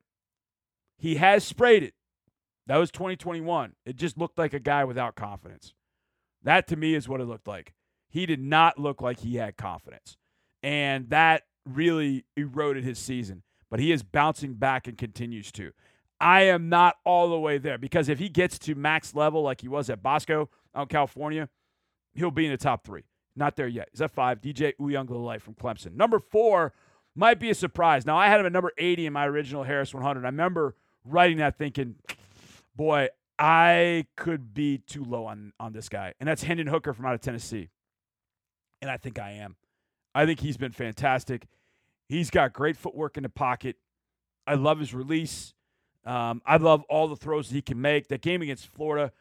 He 0.97 1.17
has 1.17 1.45
sprayed 1.45 1.83
it. 1.83 1.95
That 2.67 2.77
was 2.77 2.91
2021. 2.91 3.75
It 3.85 3.97
just 3.97 4.17
looked 4.17 4.39
like 4.39 4.55
a 4.55 4.61
guy 4.61 4.85
without 4.85 5.17
confidence. 5.17 5.75
That 6.43 6.67
to 6.69 6.77
me 6.77 6.95
is 6.95 7.09
what 7.09 7.21
it 7.21 7.25
looked 7.25 7.49
like. 7.49 7.75
He 8.09 8.27
did 8.27 8.41
not 8.41 8.79
look 8.79 9.01
like 9.01 9.21
he 9.21 9.37
had 9.37 9.57
confidence. 9.57 10.17
And 10.63 11.11
that 11.11 11.43
really 11.67 12.25
eroded 12.37 12.85
his 12.85 12.99
season. 12.99 13.43
But 13.73 13.81
he 13.81 13.91
is 13.91 14.03
bouncing 14.03 14.53
back 14.53 14.87
and 14.87 14.99
continues 14.99 15.51
to. 15.53 15.73
I 16.21 16.43
am 16.43 16.69
not 16.69 16.97
all 17.07 17.31
the 17.31 17.39
way 17.39 17.57
there 17.57 17.79
because 17.79 18.11
if 18.11 18.19
he 18.19 18.29
gets 18.29 18.59
to 18.61 18.75
max 18.75 19.15
level 19.15 19.41
like 19.41 19.63
he 19.63 19.69
was 19.69 19.89
at 19.89 20.03
Bosco 20.03 20.51
out 20.75 20.83
in 20.83 20.89
California, 20.89 21.49
he'll 22.13 22.31
be 22.31 22.45
in 22.45 22.51
the 22.51 22.59
top 22.59 22.85
three. 22.85 23.05
Not 23.35 23.57
there 23.57 23.67
yet. 23.67 23.89
Is 23.95 24.01
that 24.01 24.11
five? 24.11 24.43
DJ 24.43 24.75
Uiagalelei 24.79 25.41
from 25.41 25.55
Clemson. 25.55 25.95
Number 25.95 26.19
four, 26.19 26.75
might 27.15 27.41
be 27.41 27.49
a 27.49 27.55
surprise. 27.55 28.05
Now, 28.05 28.19
I 28.19 28.29
had 28.29 28.41
him 28.41 28.45
at 28.45 28.53
number 28.53 28.73
80 28.77 29.07
in 29.07 29.15
my 29.15 29.27
original 29.27 29.63
Harris 29.63 29.95
100. 29.95 30.23
I 30.23 30.29
remember 30.29 30.77
writing 31.07 31.39
that 31.39 31.57
thinking, 31.57 31.95
boy, 32.77 33.09
I 33.39 34.05
could 34.17 34.53
be 34.53 34.83
too 34.87 35.03
low 35.03 35.25
on, 35.25 35.55
on 35.59 35.73
this 35.73 35.89
guy. 35.89 36.13
And 36.21 36.29
that's 36.29 36.43
Hendon 36.43 36.67
Hooker 36.67 36.93
from 36.93 37.07
out 37.07 37.15
of 37.15 37.23
Tennessee. 37.23 37.71
And 38.83 38.91
I 38.91 38.99
think 38.99 39.19
I 39.19 39.31
am. 39.31 39.57
I 40.15 40.27
think 40.27 40.41
he's 40.41 40.59
been 40.59 40.73
fantastic. 40.73 41.47
He's 42.09 42.31
got 42.31 42.53
great 42.53 42.77
footwork 42.77 43.17
in 43.17 43.23
the 43.23 43.29
pocket. 43.29 43.77
I 44.47 44.55
love 44.55 44.79
his 44.79 44.93
release. 44.93 45.55
Um, 46.05 46.43
I 46.45 46.57
love 46.57 46.83
all 46.89 47.09
the 47.09 47.17
throws 47.17 47.49
that 47.49 47.55
he 47.55 47.63
can 47.63 47.81
make. 47.81 48.09
That 48.09 48.23
game 48.23 48.43
against 48.43 48.67
Florida, 48.69 49.13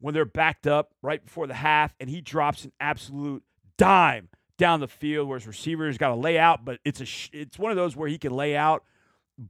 when 0.00 0.14
they're 0.14 0.24
backed 0.24 0.66
up 0.66 0.94
right 1.02 1.24
before 1.24 1.46
the 1.46 1.54
half, 1.54 1.94
and 2.00 2.08
he 2.08 2.20
drops 2.20 2.64
an 2.64 2.72
absolute 2.80 3.42
dime 3.76 4.28
down 4.58 4.80
the 4.80 4.88
field 4.88 5.28
where 5.28 5.38
his 5.38 5.46
receivers 5.46 5.98
got 5.98 6.08
to 6.08 6.14
lay 6.14 6.38
out, 6.38 6.64
but 6.64 6.78
it's 6.84 7.00
a 7.00 7.04
sh- 7.04 7.30
it's 7.32 7.58
one 7.58 7.70
of 7.70 7.76
those 7.76 7.96
where 7.96 8.08
he 8.08 8.18
can 8.18 8.32
lay 8.32 8.56
out 8.56 8.84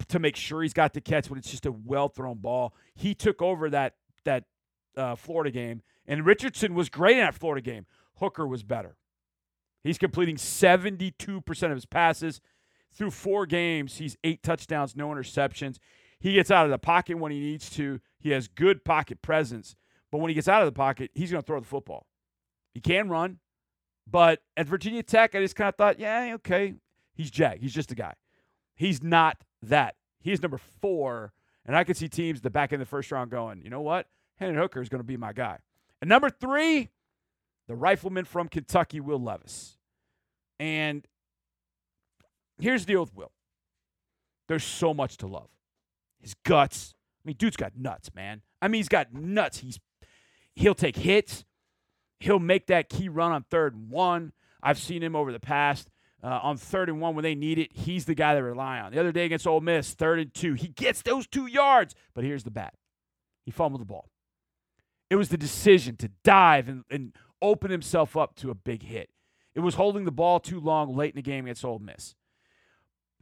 to 0.09 0.19
make 0.19 0.37
sure 0.37 0.63
he's 0.63 0.73
got 0.73 0.93
the 0.93 1.01
catch, 1.01 1.29
but 1.29 1.39
it's 1.39 1.51
just 1.51 1.67
a 1.67 1.73
well 1.73 2.09
thrown 2.09 2.39
ball. 2.39 2.75
He 2.95 3.15
took 3.15 3.43
over 3.43 3.71
that 3.71 3.95
that 4.25 4.45
uh, 4.97 5.15
Florida 5.17 5.51
game, 5.51 5.83
and 6.07 6.25
Richardson 6.27 6.75
was 6.75 6.89
great 6.89 7.17
in 7.19 7.25
that 7.25 7.35
Florida 7.35 7.63
game. 7.63 7.87
Hooker 8.17 8.47
was 8.47 8.63
better. 8.63 8.97
He's 9.83 9.99
completing 9.99 10.37
72% 10.37 11.63
of 11.65 11.71
his 11.73 11.87
passes 11.87 12.41
through 12.95 13.11
four 13.11 13.47
games. 13.47 13.99
He's 13.99 14.17
eight 14.25 14.43
touchdowns, 14.43 14.97
no 14.97 15.09
interceptions. 15.09 15.79
He 16.21 16.35
gets 16.35 16.51
out 16.51 16.65
of 16.65 16.71
the 16.71 16.79
pocket 16.79 17.19
when 17.19 17.33
he 17.33 17.41
needs 17.41 17.69
to. 17.71 18.01
He 18.19 18.31
has 18.31 18.47
good 18.49 18.85
pocket 18.85 19.23
presence, 19.23 19.75
but 20.11 20.19
when 20.19 20.29
he 20.29 20.35
gets 20.35 20.49
out 20.49 20.63
of 20.63 20.67
the 20.67 20.73
pocket, 20.73 21.11
he's 21.15 21.31
going 21.31 21.43
to 21.43 21.47
throw 21.47 21.59
the 21.59 21.67
football. 21.67 22.07
He 22.75 22.81
can 22.81 23.09
run. 23.09 23.39
But 24.11 24.41
at 24.57 24.67
Virginia 24.67 25.03
Tech, 25.03 25.35
I 25.35 25.41
just 25.41 25.57
kind 25.57 25.69
of 25.69 25.77
thought, 25.77 25.99
yeah, 25.99 26.33
okay, 26.35 26.75
he's 27.15 27.31
Jack. 27.31 27.59
He's 27.61 27.75
just 27.75 27.93
a 27.93 27.95
guy. 27.95 28.15
He's 28.75 29.03
not 29.03 29.43
that. 29.63 29.97
He's 30.21 30.43
number 30.43 30.59
four. 30.81 31.33
And 31.65 31.77
I 31.77 31.85
could 31.85 31.97
see 31.97 32.09
teams 32.09 32.41
the 32.41 32.51
back 32.51 32.73
end 32.73 32.83
of 32.83 32.89
the 32.89 32.91
first 32.91 33.13
round 33.13 33.31
going, 33.31 33.63
you 33.63 33.71
know 33.71 33.81
what? 33.81 34.09
Hendon 34.37 34.59
Hooker 34.59 34.81
is 34.81 34.89
going 34.89 35.01
to 35.01 35.07
be 35.07 35.17
my 35.17 35.33
guy. 35.33 35.59
And 36.01 36.09
number 36.09 36.31
three, 36.31 36.89
the 37.69 37.77
rifleman 37.77 38.25
from 38.25 38.49
Kentucky, 38.49 38.99
Will 38.99 39.21
Levis. 39.21 39.79
And 40.59 41.07
here's 42.63 42.87
the 42.87 42.93
deal 42.93 43.01
with 43.01 43.15
Will. 43.15 43.33
There's 44.49 44.65
so 44.65 44.95
much 44.95 45.17
to 45.19 45.27
love. 45.27 45.49
His 46.21 46.35
guts. 46.45 46.95
I 47.25 47.29
mean, 47.29 47.37
dude's 47.39 47.57
got 47.57 47.77
nuts, 47.77 48.11
man. 48.15 48.43
I 48.61 48.69
mean, 48.69 48.81
he's 48.81 48.89
got 48.89 49.13
nuts. 49.13 49.59
He's 49.59 49.79
he'll 50.55 50.75
take 50.75 50.97
hits. 50.97 51.45
He'll 52.21 52.39
make 52.39 52.67
that 52.69 52.89
key 52.89 53.09
run 53.09 53.33
on 53.33 53.45
third 53.51 53.75
and 53.75 53.91
one. 53.91 54.33
I've 54.63 54.79
seen 54.79 55.03
him 55.03 55.17
over 55.17 55.33
the 55.33 55.41
past 55.41 55.89
uh, 56.23 56.39
on 56.43 56.57
third 56.57 56.89
and 56.89 57.01
one 57.01 57.15
when 57.15 57.25
they 57.25 57.35
need 57.35 57.59
it. 57.59 57.73
He's 57.73 58.05
the 58.05 58.15
guy 58.15 58.35
they 58.35 58.43
rely 58.43 58.79
on. 58.79 58.93
The 58.93 59.01
other 59.01 59.13
day 59.13 59.25
against 59.25 59.47
Ole 59.47 59.61
Miss, 59.61 59.95
third 59.95 60.21
and 60.21 60.33
two, 60.33 60.55
he 60.55 60.69
gets 60.69 61.03
those 61.03 61.27
two 61.27 61.47
yards. 61.47 61.95
But 62.15 62.25
here's 62.25 62.45
the 62.45 62.51
bat: 62.51 62.75
he 63.45 63.51
fumbled 63.51 63.81
the 63.81 63.87
ball. 63.87 64.09
It 65.11 65.17
was 65.17 65.29
the 65.29 65.37
decision 65.37 65.97
to 65.97 66.11
dive 66.25 66.69
and, 66.69 66.85
and 66.89 67.13
open 67.43 67.71
himself 67.71 68.17
up 68.17 68.35
to 68.37 68.51
a 68.51 68.55
big 68.55 68.85
hit. 68.85 69.11
It 69.55 69.61
was 69.61 69.75
holding 69.75 70.05
the 70.05 70.13
ball 70.13 70.41
too 70.41 70.61
long 70.61 70.97
late 70.97 71.13
in 71.13 71.17
the 71.17 71.23
game 71.23 71.45
against 71.45 71.65
Ole 71.65 71.81
Miss. 71.81 72.15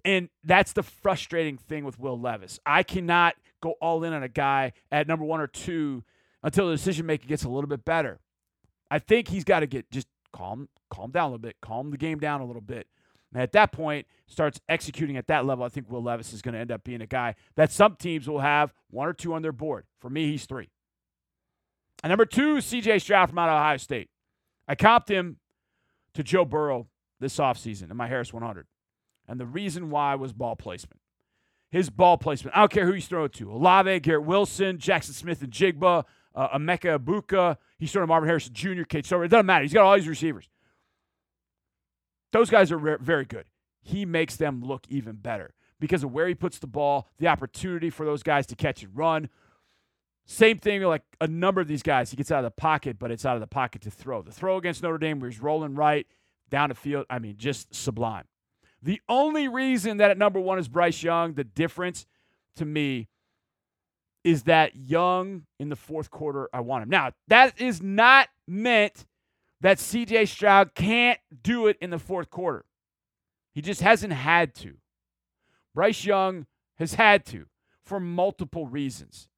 And 0.04 0.28
that's 0.44 0.72
the 0.72 0.82
frustrating 0.82 1.58
thing 1.58 1.84
with 1.84 1.98
Will 1.98 2.18
Levis. 2.18 2.58
I 2.64 2.82
cannot 2.82 3.34
go 3.60 3.74
all 3.80 4.02
in 4.04 4.12
on 4.12 4.22
a 4.22 4.28
guy 4.28 4.72
at 4.90 5.06
number 5.06 5.24
one 5.24 5.40
or 5.40 5.46
two 5.46 6.04
until 6.42 6.68
the 6.68 6.74
decision 6.74 7.06
making 7.06 7.28
gets 7.28 7.44
a 7.44 7.48
little 7.48 7.68
bit 7.68 7.84
better. 7.84 8.20
I 8.90 8.98
think 8.98 9.28
he's 9.28 9.44
got 9.44 9.60
to 9.60 9.66
get 9.66 9.90
just 9.90 10.08
calm, 10.32 10.68
calm 10.90 11.10
down 11.10 11.24
a 11.24 11.26
little 11.28 11.38
bit, 11.38 11.56
calm 11.60 11.90
the 11.90 11.98
game 11.98 12.18
down 12.18 12.40
a 12.40 12.46
little 12.46 12.62
bit. 12.62 12.86
And 13.32 13.40
at 13.42 13.52
that 13.52 13.72
point, 13.72 14.06
starts 14.26 14.60
executing 14.68 15.16
at 15.16 15.28
that 15.28 15.46
level. 15.46 15.64
I 15.64 15.68
think 15.68 15.90
Will 15.90 16.02
Levis 16.02 16.32
is 16.32 16.42
going 16.42 16.54
to 16.54 16.60
end 16.60 16.72
up 16.72 16.82
being 16.82 17.00
a 17.00 17.06
guy 17.06 17.36
that 17.56 17.70
some 17.70 17.96
teams 17.96 18.28
will 18.28 18.40
have 18.40 18.72
one 18.90 19.06
or 19.06 19.12
two 19.12 19.34
on 19.34 19.42
their 19.42 19.52
board. 19.52 19.86
For 20.00 20.10
me, 20.10 20.26
he's 20.30 20.46
three. 20.46 20.70
And 22.02 22.10
number 22.10 22.26
two, 22.26 22.56
CJ 22.56 23.02
Stroud 23.02 23.28
from 23.28 23.38
out 23.38 23.48
of 23.48 23.56
Ohio 23.56 23.76
State. 23.76 24.08
I 24.66 24.74
comped 24.74 25.08
him 25.08 25.36
to 26.14 26.22
Joe 26.22 26.44
Burrow 26.44 26.88
this 27.20 27.36
offseason 27.36 27.90
in 27.90 27.96
my 27.96 28.08
Harris 28.08 28.32
100. 28.32 28.66
And 29.30 29.38
the 29.38 29.46
reason 29.46 29.90
why 29.90 30.16
was 30.16 30.32
ball 30.32 30.56
placement. 30.56 31.00
His 31.70 31.88
ball 31.88 32.18
placement. 32.18 32.56
I 32.56 32.60
don't 32.60 32.72
care 32.72 32.84
who 32.84 32.92
he's 32.92 33.06
throwing 33.06 33.30
to. 33.30 33.52
Olave, 33.52 34.00
Garrett 34.00 34.24
Wilson, 34.24 34.78
Jackson 34.78 35.14
Smith-Njigba, 35.14 36.04
uh, 36.34 36.58
Emeka 36.58 36.98
Egbuka. 36.98 37.56
He's 37.78 37.92
throwing 37.92 38.08
Marvin 38.08 38.28
Harrison 38.28 38.52
Jr., 38.52 38.82
Cade 38.82 39.06
Stover. 39.06 39.24
It 39.24 39.28
doesn't 39.28 39.46
matter. 39.46 39.62
He's 39.62 39.72
got 39.72 39.84
all 39.84 39.94
these 39.94 40.08
receivers. 40.08 40.48
Those 42.32 42.50
guys 42.50 42.72
are 42.72 42.78
re- 42.78 42.96
very 43.00 43.24
good. 43.24 43.44
He 43.80 44.04
makes 44.04 44.34
them 44.34 44.62
look 44.62 44.84
even 44.88 45.14
better 45.14 45.54
because 45.78 46.02
of 46.02 46.12
where 46.12 46.26
he 46.26 46.34
puts 46.34 46.58
the 46.58 46.66
ball, 46.66 47.08
the 47.18 47.28
opportunity 47.28 47.88
for 47.88 48.04
those 48.04 48.24
guys 48.24 48.46
to 48.46 48.56
catch 48.56 48.82
and 48.82 48.96
run. 48.96 49.28
Same 50.26 50.58
thing 50.58 50.82
like 50.82 51.02
a 51.20 51.28
number 51.28 51.60
of 51.60 51.68
these 51.68 51.84
guys. 51.84 52.10
He 52.10 52.16
gets 52.16 52.32
out 52.32 52.38
of 52.38 52.44
the 52.44 52.50
pocket, 52.50 52.98
but 52.98 53.12
it's 53.12 53.24
out 53.24 53.36
of 53.36 53.40
the 53.40 53.46
pocket 53.46 53.82
to 53.82 53.90
throw. 53.90 54.22
The 54.22 54.32
throw 54.32 54.56
against 54.56 54.82
Notre 54.82 54.98
Dame 54.98 55.20
where 55.20 55.30
he's 55.30 55.40
rolling 55.40 55.76
right 55.76 56.06
down 56.50 56.68
the 56.70 56.74
field, 56.74 57.06
I 57.08 57.20
mean, 57.20 57.36
just 57.38 57.72
sublime. 57.72 58.24
The 58.82 59.00
only 59.08 59.48
reason 59.48 59.98
that 59.98 60.10
at 60.10 60.18
number 60.18 60.40
one 60.40 60.58
is 60.58 60.68
Bryce 60.68 61.02
Young, 61.02 61.34
the 61.34 61.44
difference 61.44 62.06
to 62.56 62.64
me 62.64 63.08
is 64.24 64.44
that 64.44 64.76
Young 64.76 65.44
in 65.58 65.68
the 65.68 65.76
fourth 65.76 66.10
quarter, 66.10 66.48
I 66.52 66.60
want 66.60 66.82
him. 66.82 66.88
Now, 66.88 67.12
that 67.28 67.60
is 67.60 67.82
not 67.82 68.28
meant 68.46 69.06
that 69.60 69.78
CJ 69.78 70.28
Stroud 70.28 70.74
can't 70.74 71.18
do 71.42 71.66
it 71.66 71.76
in 71.80 71.90
the 71.90 71.98
fourth 71.98 72.30
quarter. 72.30 72.64
He 73.52 73.60
just 73.62 73.80
hasn't 73.80 74.12
had 74.12 74.54
to. 74.56 74.74
Bryce 75.74 76.04
Young 76.04 76.46
has 76.76 76.94
had 76.94 77.24
to 77.26 77.46
for 77.84 78.00
multiple 78.00 78.66
reasons. 78.66 79.28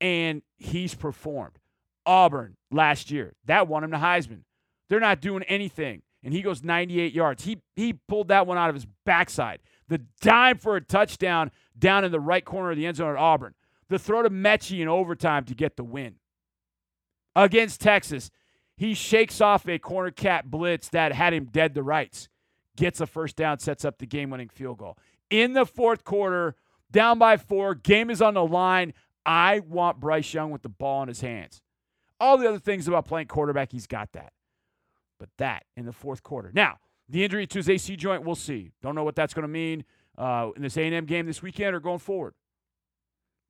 And 0.00 0.42
he's 0.58 0.94
performed. 0.94 1.58
Auburn 2.06 2.56
last 2.70 3.10
year, 3.10 3.34
that 3.46 3.66
won 3.68 3.84
him 3.84 3.90
the 3.90 3.96
Heisman. 3.96 4.40
They're 4.88 5.00
not 5.00 5.20
doing 5.20 5.42
anything. 5.44 6.02
And 6.24 6.32
he 6.32 6.42
goes 6.42 6.64
98 6.64 7.12
yards. 7.12 7.44
He 7.44 7.58
he 7.76 7.92
pulled 7.92 8.28
that 8.28 8.46
one 8.46 8.56
out 8.56 8.70
of 8.70 8.74
his 8.74 8.86
backside. 9.04 9.60
The 9.88 10.00
dime 10.20 10.58
for 10.58 10.76
a 10.76 10.80
touchdown 10.80 11.50
down 11.78 12.04
in 12.04 12.10
the 12.10 12.20
right 12.20 12.44
corner 12.44 12.70
of 12.70 12.76
the 12.76 12.86
end 12.86 12.96
zone 12.96 13.10
at 13.10 13.18
Auburn. 13.18 13.54
The 13.88 13.98
throw 13.98 14.22
to 14.22 14.30
Metchie 14.30 14.80
in 14.80 14.88
overtime 14.88 15.44
to 15.44 15.54
get 15.54 15.76
the 15.76 15.84
win. 15.84 16.14
Against 17.36 17.80
Texas, 17.80 18.30
he 18.76 18.94
shakes 18.94 19.40
off 19.40 19.68
a 19.68 19.78
corner 19.78 20.10
cat 20.10 20.50
blitz 20.50 20.88
that 20.88 21.12
had 21.12 21.34
him 21.34 21.44
dead 21.44 21.74
to 21.74 21.82
rights, 21.82 22.28
gets 22.76 23.00
a 23.00 23.06
first 23.06 23.36
down, 23.36 23.58
sets 23.58 23.84
up 23.84 23.98
the 23.98 24.06
game 24.06 24.30
winning 24.30 24.48
field 24.48 24.78
goal. 24.78 24.96
In 25.30 25.52
the 25.52 25.66
fourth 25.66 26.04
quarter, 26.04 26.56
down 26.90 27.18
by 27.18 27.36
four, 27.36 27.74
game 27.74 28.10
is 28.10 28.22
on 28.22 28.34
the 28.34 28.44
line. 28.44 28.94
I 29.26 29.60
want 29.60 30.00
Bryce 30.00 30.32
Young 30.32 30.50
with 30.50 30.62
the 30.62 30.68
ball 30.68 31.02
in 31.02 31.08
his 31.08 31.20
hands. 31.20 31.60
All 32.20 32.38
the 32.38 32.48
other 32.48 32.58
things 32.58 32.88
about 32.88 33.06
playing 33.06 33.26
quarterback, 33.26 33.72
he's 33.72 33.86
got 33.86 34.12
that. 34.12 34.32
But 35.24 35.30
that 35.38 35.64
in 35.74 35.86
the 35.86 35.92
fourth 35.92 36.22
quarter. 36.22 36.50
Now, 36.52 36.78
the 37.08 37.24
injury 37.24 37.46
to 37.46 37.58
his 37.58 37.70
AC 37.70 37.96
joint, 37.96 38.24
we'll 38.24 38.34
see. 38.34 38.72
Don't 38.82 38.94
know 38.94 39.04
what 39.04 39.16
that's 39.16 39.32
going 39.32 39.44
to 39.44 39.48
mean 39.48 39.84
uh, 40.18 40.50
in 40.54 40.60
this 40.60 40.76
A&M 40.76 41.06
game 41.06 41.24
this 41.24 41.42
weekend 41.42 41.74
or 41.74 41.80
going 41.80 41.98
forward. 41.98 42.34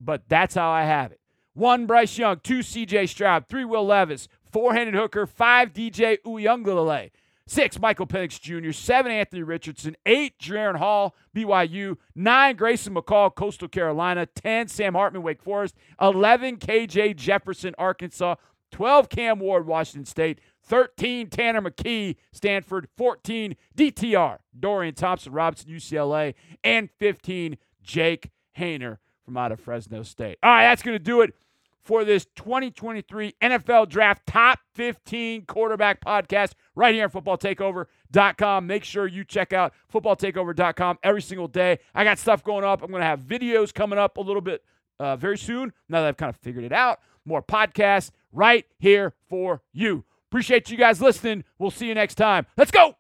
But 0.01 0.29
that's 0.29 0.55
how 0.55 0.71
I 0.71 0.85
have 0.85 1.11
it. 1.11 1.21
One, 1.55 1.87
Bryce 1.87 2.17
Young. 2.17 2.39
Two, 2.45 2.63
C.J. 2.63 3.07
Stroud. 3.07 3.49
Three, 3.49 3.65
Will 3.65 3.87
Levis 3.87 4.29
four-Hendon 4.55 4.95
Hooker, 4.95 5.27
five 5.27 5.73
DJ 5.73 6.19
Uiagalelei, 6.25 7.11
six 7.45 7.81
Michael 7.81 8.07
Penix 8.07 8.41
Jr., 8.41 8.71
seven 8.71 9.11
Anthony 9.11 9.43
Richardson, 9.43 9.97
eight 10.07 10.39
Jaren 10.39 10.77
Hall, 10.77 11.17
BYU, 11.35 11.97
nine 12.15 12.55
Grayson 12.55 12.95
McCall, 12.95 13.35
Coastal 13.35 13.67
Carolina, 13.67 14.27
ten 14.27 14.69
Sam 14.69 14.95
Hartman, 14.95 15.23
Wake 15.23 15.43
Forest, 15.43 15.75
eleven 16.01 16.57
KJ 16.57 17.17
Jefferson, 17.17 17.75
Arkansas, 17.79 18.37
twelve 18.71 19.09
Cam 19.09 19.41
Ward, 19.41 19.67
Washington 19.67 20.07
State, 20.07 20.39
13 20.65 21.29
Tanner 21.29 21.61
McKee, 21.61 22.17
Stanford, 22.33 22.89
14 22.97 23.57
DTR, 23.77 24.39
Dorian 24.59 24.95
Thompson 24.95 25.33
Robinson, 25.33 25.71
UCLA, 25.71 26.35
and 26.63 26.91
15 26.99 27.57
Jake 27.83 28.31
Haener 28.59 28.99
from 29.25 29.37
out 29.37 29.53
of 29.53 29.61
Fresno 29.61 30.03
State. 30.03 30.39
All 30.43 30.51
right, 30.51 30.65
that's 30.65 30.83
going 30.83 30.97
to 30.97 31.03
do 31.03 31.21
it 31.23 31.35
for 31.85 32.05
this 32.05 32.27
2023 32.37 33.35
NFL 33.43 33.89
Draft 33.89 34.27
Top 34.27 34.59
15 34.75 35.45
Quarterback 35.45 36.01
Podcast 36.03 36.53
right 36.75 36.95
here 36.95 37.05
on 37.05 37.11
footballtakeover.com. 37.11 38.67
Make 38.67 38.85
sure 38.85 39.07
you 39.07 39.25
check 39.25 39.53
out 39.53 39.75
footballtakeover.com 39.93 40.99
every 41.03 41.23
single 41.23 41.49
day. 41.49 41.79
I 41.95 42.05
got 42.05 42.19
stuff 42.19 42.43
going 42.43 42.65
up. 42.65 42.83
I'm 42.83 42.91
going 42.91 43.03
to 43.03 43.07
have 43.07 43.21
videos 43.21 43.73
coming 43.73 43.99
up 43.99 44.17
a 44.17 44.23
little 44.23 44.43
bit 44.43 44.65
uh, 44.99 45.17
very 45.17 45.39
soon 45.39 45.73
now 45.89 46.01
that 46.01 46.09
I've 46.09 46.17
kind 46.17 46.31
of 46.31 46.37
figured 46.37 46.65
it 46.65 46.73
out. 46.73 47.01
More 47.27 47.43
podcasts 47.43 48.11
right 48.33 48.67
here 48.79 49.15
for 49.29 49.63
you. 49.73 50.05
Appreciate 50.35 50.69
you 50.69 50.77
guys 50.77 51.01
listening. 51.01 51.45
We'll 51.61 51.71
see 51.71 51.87
you 51.87 51.95
next 51.95 52.17
time. 52.17 52.47
Let's 52.57 52.73
go. 52.73 52.97